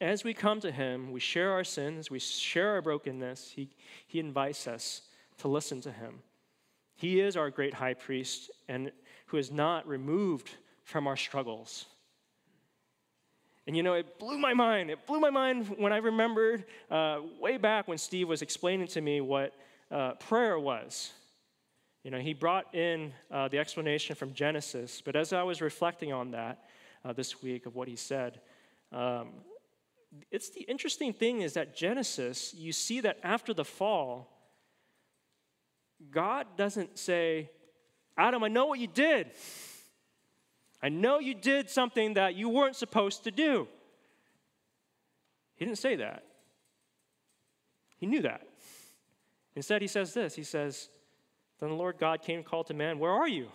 [0.00, 3.70] as we come to Him, we share our sins, we share our brokenness, He,
[4.06, 5.02] he invites us
[5.38, 6.20] to listen to Him.
[6.96, 8.90] He is our great high priest and
[9.26, 10.50] who is not removed
[10.84, 11.86] from our struggles.
[13.66, 14.90] And you know, it blew my mind.
[14.90, 19.00] It blew my mind when I remembered uh, way back when Steve was explaining to
[19.00, 19.54] me what
[19.90, 21.12] uh, prayer was.
[22.02, 26.12] You know, he brought in uh, the explanation from Genesis, but as I was reflecting
[26.12, 26.64] on that
[27.02, 28.40] uh, this week of what he said,
[28.92, 29.30] um,
[30.30, 34.30] it's the interesting thing is that Genesis, you see that after the fall,
[36.10, 37.50] God doesn't say,
[38.16, 39.30] Adam, I know what you did.
[40.82, 43.66] I know you did something that you weren't supposed to do.
[45.56, 46.24] He didn't say that.
[47.96, 48.46] He knew that.
[49.56, 50.88] Instead, he says this He says,
[51.60, 53.48] Then the Lord God came and called to man, Where are you?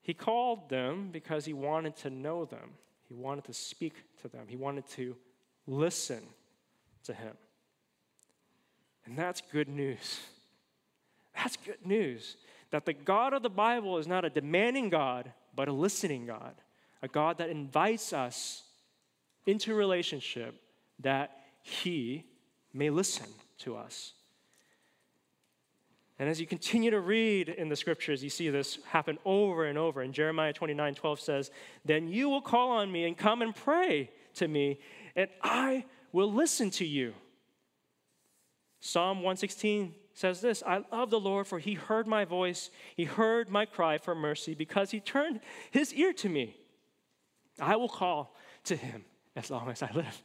[0.00, 2.70] He called them because he wanted to know them,
[3.10, 5.16] he wanted to speak to them, he wanted to
[5.66, 6.22] listen
[7.04, 7.34] to him.
[9.04, 10.20] And that's good news.
[11.34, 12.36] That's good news
[12.70, 16.54] that the God of the Bible is not a demanding God, but a listening God,
[17.02, 18.62] a God that invites us
[19.46, 20.54] into relationship
[21.00, 22.26] that He
[22.72, 23.26] may listen
[23.60, 24.12] to us.
[26.20, 29.78] And as you continue to read in the scriptures, you see this happen over and
[29.78, 30.02] over.
[30.02, 31.50] And Jeremiah 29 12 says,
[31.86, 34.80] Then you will call on me and come and pray to me,
[35.16, 37.14] and I will listen to you.
[38.80, 43.48] Psalm 116 says this I love the Lord, for he heard my voice, he heard
[43.48, 45.40] my cry for mercy, because he turned
[45.70, 46.54] his ear to me.
[47.58, 49.06] I will call to him
[49.36, 50.22] as long as I live.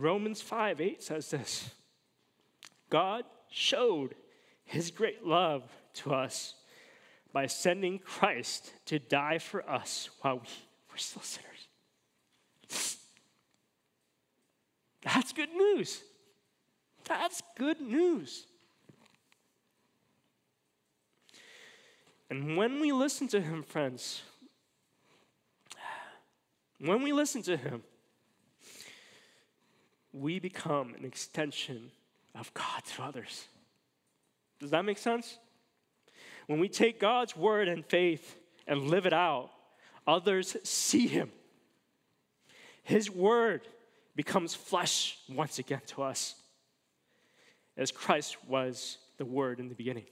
[0.00, 1.70] Romans 5 8 says this
[2.90, 4.14] God showed
[4.64, 5.62] his great love
[5.94, 6.54] to us
[7.32, 10.48] by sending Christ to die for us while we
[10.90, 11.68] were still sinners.
[15.02, 16.02] That's good news.
[17.04, 18.46] That's good news.
[22.30, 24.22] And when we listen to him, friends,
[26.78, 27.82] when we listen to him,
[30.12, 31.90] we become an extension
[32.34, 33.46] of God to others.
[34.60, 35.38] Does that make sense?
[36.46, 38.36] When we take God's word and faith
[38.66, 39.50] and live it out,
[40.06, 41.30] others see Him.
[42.82, 43.62] His word
[44.16, 46.34] becomes flesh once again to us,
[47.76, 50.06] as Christ was the Word in the beginning.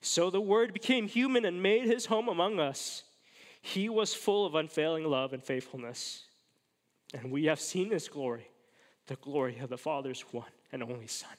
[0.00, 3.02] So the Word became human and made His home among us.
[3.60, 6.24] He was full of unfailing love and faithfulness.
[7.12, 8.48] And we have seen His glory,
[9.08, 11.30] the glory of the Father's one and only Son.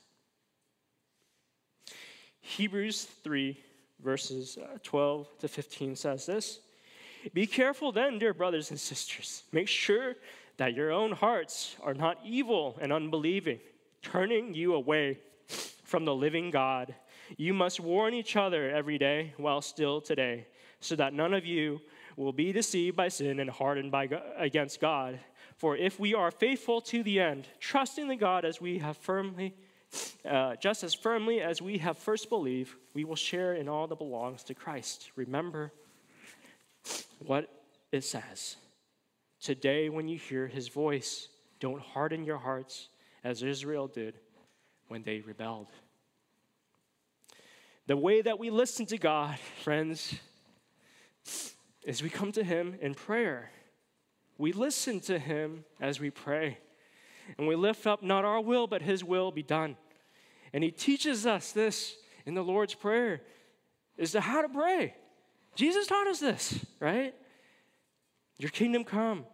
[2.41, 3.57] Hebrews 3,
[4.03, 6.59] verses uh, 12 to 15 says this
[7.33, 9.43] Be careful then, dear brothers and sisters.
[9.51, 10.15] Make sure
[10.57, 13.59] that your own hearts are not evil and unbelieving,
[14.01, 15.19] turning you away
[15.83, 16.93] from the living God.
[17.37, 20.47] You must warn each other every day while still today,
[20.79, 21.81] so that none of you
[22.17, 25.19] will be deceived by sin and hardened by, against God.
[25.59, 29.53] For if we are faithful to the end, trusting the God as we have firmly
[30.27, 33.97] uh, just as firmly as we have first believed, we will share in all that
[33.97, 35.11] belongs to Christ.
[35.15, 35.71] Remember
[37.25, 37.49] what
[37.91, 38.57] it says.
[39.41, 41.29] Today, when you hear his voice,
[41.59, 42.89] don't harden your hearts
[43.23, 44.15] as Israel did
[44.87, 45.67] when they rebelled.
[47.87, 50.13] The way that we listen to God, friends,
[51.83, 53.49] is we come to him in prayer.
[54.39, 56.57] We listen to him as we pray.
[57.37, 59.75] And we lift up not our will, but his will be done.
[60.53, 63.21] And he teaches us this in the Lord's Prayer
[63.97, 64.95] is to how to pray.
[65.55, 67.13] Jesus taught us this, right?
[68.37, 69.25] Your kingdom come,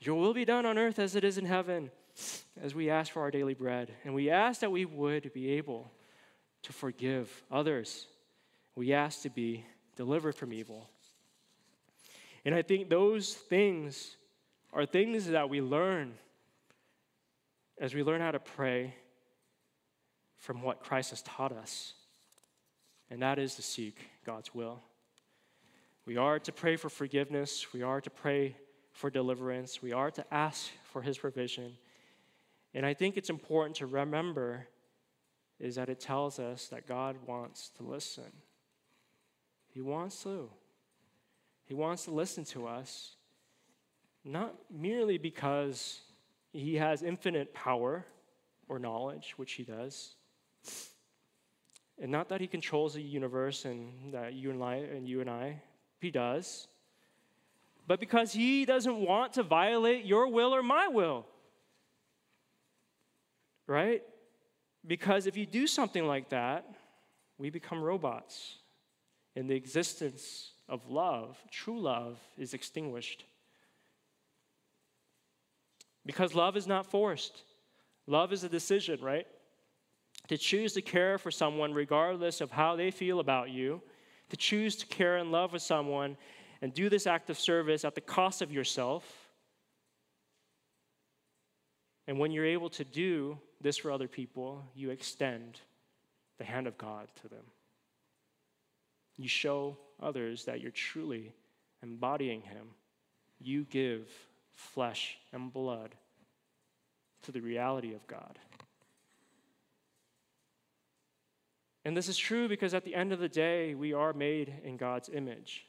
[0.00, 1.90] your will be done on earth as it is in heaven,
[2.60, 3.92] as we ask for our daily bread.
[4.04, 5.92] And we ask that we would be able
[6.62, 8.06] to forgive others.
[8.74, 10.88] We ask to be delivered from evil.
[12.46, 14.16] And I think those things
[14.76, 16.12] are things that we learn
[17.80, 18.94] as we learn how to pray
[20.36, 21.94] from what Christ has taught us,
[23.08, 24.82] and that is to seek God's will.
[26.04, 28.54] We are to pray for forgiveness, we are to pray
[28.92, 31.78] for deliverance, we are to ask for his provision.
[32.74, 34.68] And I think it's important to remember
[35.58, 38.30] is that it tells us that God wants to listen.
[39.72, 40.50] He wants to.
[41.64, 43.15] He wants to listen to us,
[44.26, 46.00] not merely because
[46.52, 48.04] he has infinite power
[48.68, 50.14] or knowledge, which he does.
[52.00, 55.30] And not that he controls the universe and that you and I and you and
[55.30, 55.62] I,
[56.00, 56.66] he does.
[57.86, 61.24] But because he doesn't want to violate your will or my will.
[63.66, 64.02] Right?
[64.86, 66.66] Because if you do something like that,
[67.38, 68.56] we become robots.
[69.34, 73.24] And the existence of love, true love, is extinguished.
[76.06, 77.42] Because love is not forced.
[78.06, 79.26] Love is a decision, right?
[80.28, 83.82] To choose to care for someone regardless of how they feel about you,
[84.30, 86.16] to choose to care and love with someone
[86.62, 89.04] and do this act of service at the cost of yourself.
[92.06, 95.60] And when you're able to do this for other people, you extend
[96.38, 97.44] the hand of God to them.
[99.16, 101.32] You show others that you're truly
[101.82, 102.68] embodying Him.
[103.40, 104.08] You give
[104.56, 105.94] flesh and blood
[107.22, 108.38] to the reality of God.
[111.84, 114.76] And this is true because at the end of the day, we are made in
[114.76, 115.66] God's image.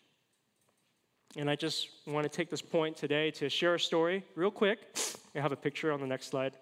[1.36, 4.80] And I just want to take this point today to share a story real quick.
[5.36, 6.58] I have a picture on the next slide.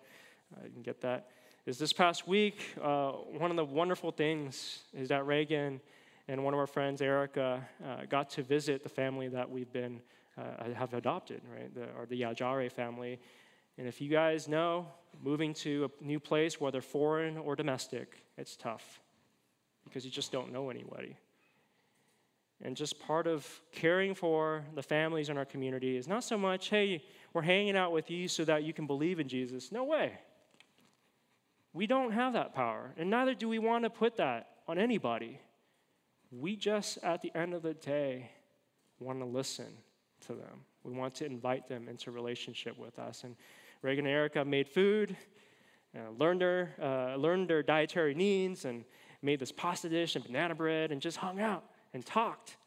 [0.53, 1.30] Uh, you can get that.
[1.65, 5.80] Is this past week, uh, one of the wonderful things is that Reagan
[6.28, 10.01] and one of our friends, Erica, uh, got to visit the family that we've been
[10.38, 11.73] uh, have adopted, right?
[11.73, 13.19] The, or the Yajare family.
[13.77, 14.88] And if you guys know,
[15.23, 19.01] moving to a new place, whether foreign or domestic, it's tough
[19.83, 21.17] because you just don't know anybody.
[22.61, 26.69] And just part of caring for the families in our community is not so much,
[26.69, 29.71] hey, we're hanging out with you so that you can believe in Jesus.
[29.71, 30.13] No way.
[31.73, 35.41] We don't have that power, and neither do we want to put that on anybody.
[36.31, 38.31] We just, at the end of the day,
[38.99, 39.67] want to listen
[40.28, 40.61] to them.
[40.84, 43.23] We want to invite them into relationship with us.
[43.23, 43.36] And
[43.82, 45.15] Reagan and Erica made food,
[45.95, 48.86] uh, learned, their, uh, learned their dietary needs, and
[49.21, 51.63] made this pasta dish and banana bread, and just hung out
[51.93, 52.57] and talked.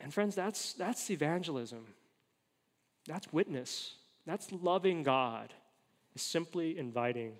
[0.00, 1.86] And friends, that's, that's evangelism.
[3.06, 3.94] That's witness.
[4.26, 5.54] That's loving God,
[6.14, 7.32] is simply inviting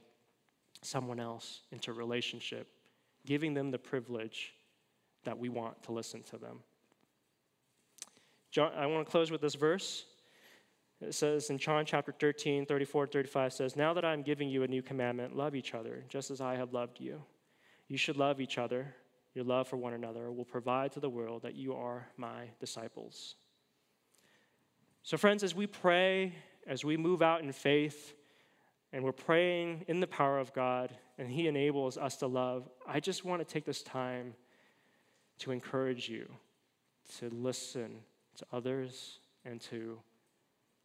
[0.83, 2.69] someone else into relationship,
[3.27, 4.55] giving them the privilege
[5.25, 6.61] that we want to listen to them.
[8.51, 10.05] John, I want to close with this verse.
[11.01, 14.69] It says in John chapter 13, 34 35 says, Now that I'm giving you a
[14.69, 17.23] new commandment, love each other, just as I have loved you.
[17.87, 18.95] You should love each other.
[19.35, 23.37] Your love for one another will provide to the world that you are my disciples.
[25.05, 26.35] So, friends, as we pray,
[26.67, 28.15] as we move out in faith,
[28.93, 33.01] and we're praying in the power of God, and He enables us to love, I
[33.01, 34.35] just want to take this time
[35.39, 36.29] to encourage you
[37.19, 38.01] to listen
[38.39, 39.99] to others and to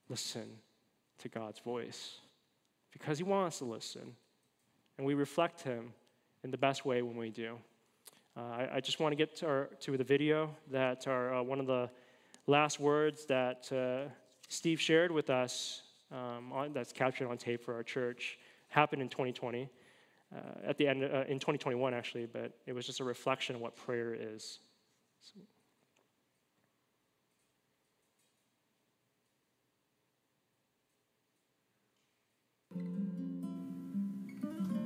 [0.09, 0.45] listen
[1.19, 2.17] to God's voice
[2.91, 4.15] because He wants to listen.
[4.97, 5.93] And we reflect Him
[6.43, 7.57] in the best way when we do.
[8.35, 11.43] Uh, I, I, just want to get to, our, to the video that are uh,
[11.43, 11.89] one of the
[12.47, 14.09] last words that uh,
[14.49, 18.39] Steve shared with us um, on, that's captured on tape for our church
[18.69, 19.69] happened in 2020.
[20.33, 23.61] Uh, at the end, uh, in 2021, actually, but it was just a reflection of
[23.61, 24.59] what prayer is.
[25.21, 25.39] So,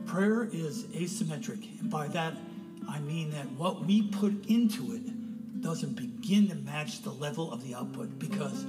[0.08, 1.80] Prayer is asymmetric.
[1.82, 2.34] And by that,
[2.90, 7.62] I mean that what we put into it doesn't begin to match the level of
[7.64, 8.66] the output because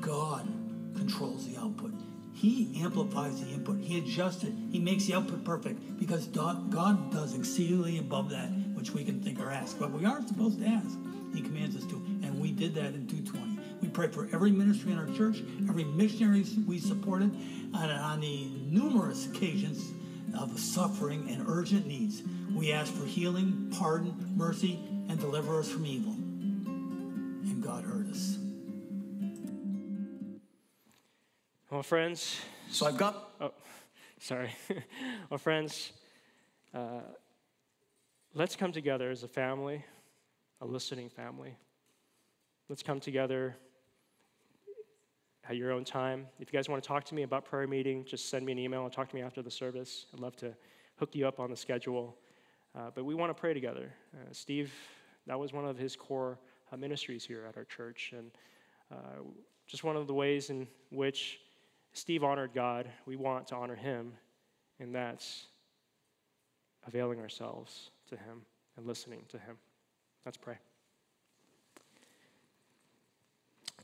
[0.00, 0.48] God
[0.96, 1.92] controls the output.
[2.32, 3.80] He amplifies the input.
[3.80, 4.54] He adjusts it.
[4.70, 9.38] He makes the output perfect because God does exceedingly above that which we can think
[9.38, 9.78] or ask.
[9.78, 10.98] But we aren't supposed to ask.
[11.34, 11.96] He commands us to.
[12.22, 13.58] And we did that in 220.
[13.80, 17.30] We prayed for every ministry in our church, every missionary we supported,
[17.74, 19.92] and on the numerous occasions
[20.38, 22.22] of suffering and urgent needs.
[22.54, 26.12] We ask for healing, pardon, mercy, and deliver us from evil.
[26.12, 28.38] And God heard us.
[31.70, 32.40] Well, friends.
[32.70, 33.30] So I've got.
[33.40, 33.52] Oh,
[34.18, 34.54] sorry.
[35.30, 35.92] well, friends,
[36.74, 37.00] uh,
[38.34, 39.84] let's come together as a family,
[40.60, 41.56] a listening family.
[42.68, 43.56] Let's come together
[45.48, 46.26] at your own time.
[46.38, 48.58] If you guys want to talk to me about prayer meeting, just send me an
[48.58, 50.06] email and talk to me after the service.
[50.14, 50.54] I'd love to
[50.96, 52.16] hook you up on the schedule.
[52.74, 53.92] Uh, but we want to pray together.
[54.14, 54.72] Uh, Steve,
[55.26, 56.38] that was one of his core
[56.72, 58.14] uh, ministries here at our church.
[58.16, 58.30] And
[58.90, 59.22] uh,
[59.66, 61.40] just one of the ways in which
[61.92, 64.12] Steve honored God, we want to honor him,
[64.80, 65.46] and that's
[66.86, 68.42] availing ourselves to him
[68.76, 69.56] and listening to him.
[70.24, 70.56] Let's pray.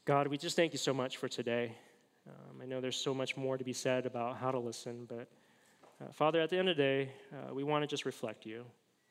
[0.08, 1.76] God, we just thank you so much for today.
[2.26, 5.28] Um, I know there's so much more to be said about how to listen, but
[6.00, 8.64] uh, Father, at the end of the day, uh, we want to just reflect you.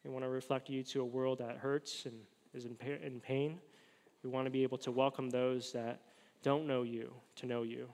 [0.03, 2.15] We want to reflect you to a world that hurts and
[2.55, 3.59] is in, pa- in pain.
[4.23, 6.01] We want to be able to welcome those that
[6.41, 7.89] don't know you to know you.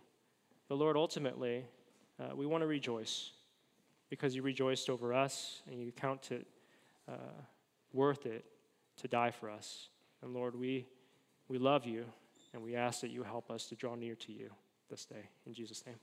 [0.70, 1.66] But Lord, ultimately,
[2.22, 3.32] uh, we want to rejoice
[4.10, 6.48] because you rejoiced over us and you count it
[7.12, 7.34] uh,
[7.92, 8.46] worth it
[9.02, 9.90] to die for us.
[10.22, 10.88] And Lord, we,
[11.50, 12.06] we love you
[12.54, 14.50] and we ask that you help us to draw near to you
[14.90, 15.30] this day.
[15.46, 15.96] In Jesus' name.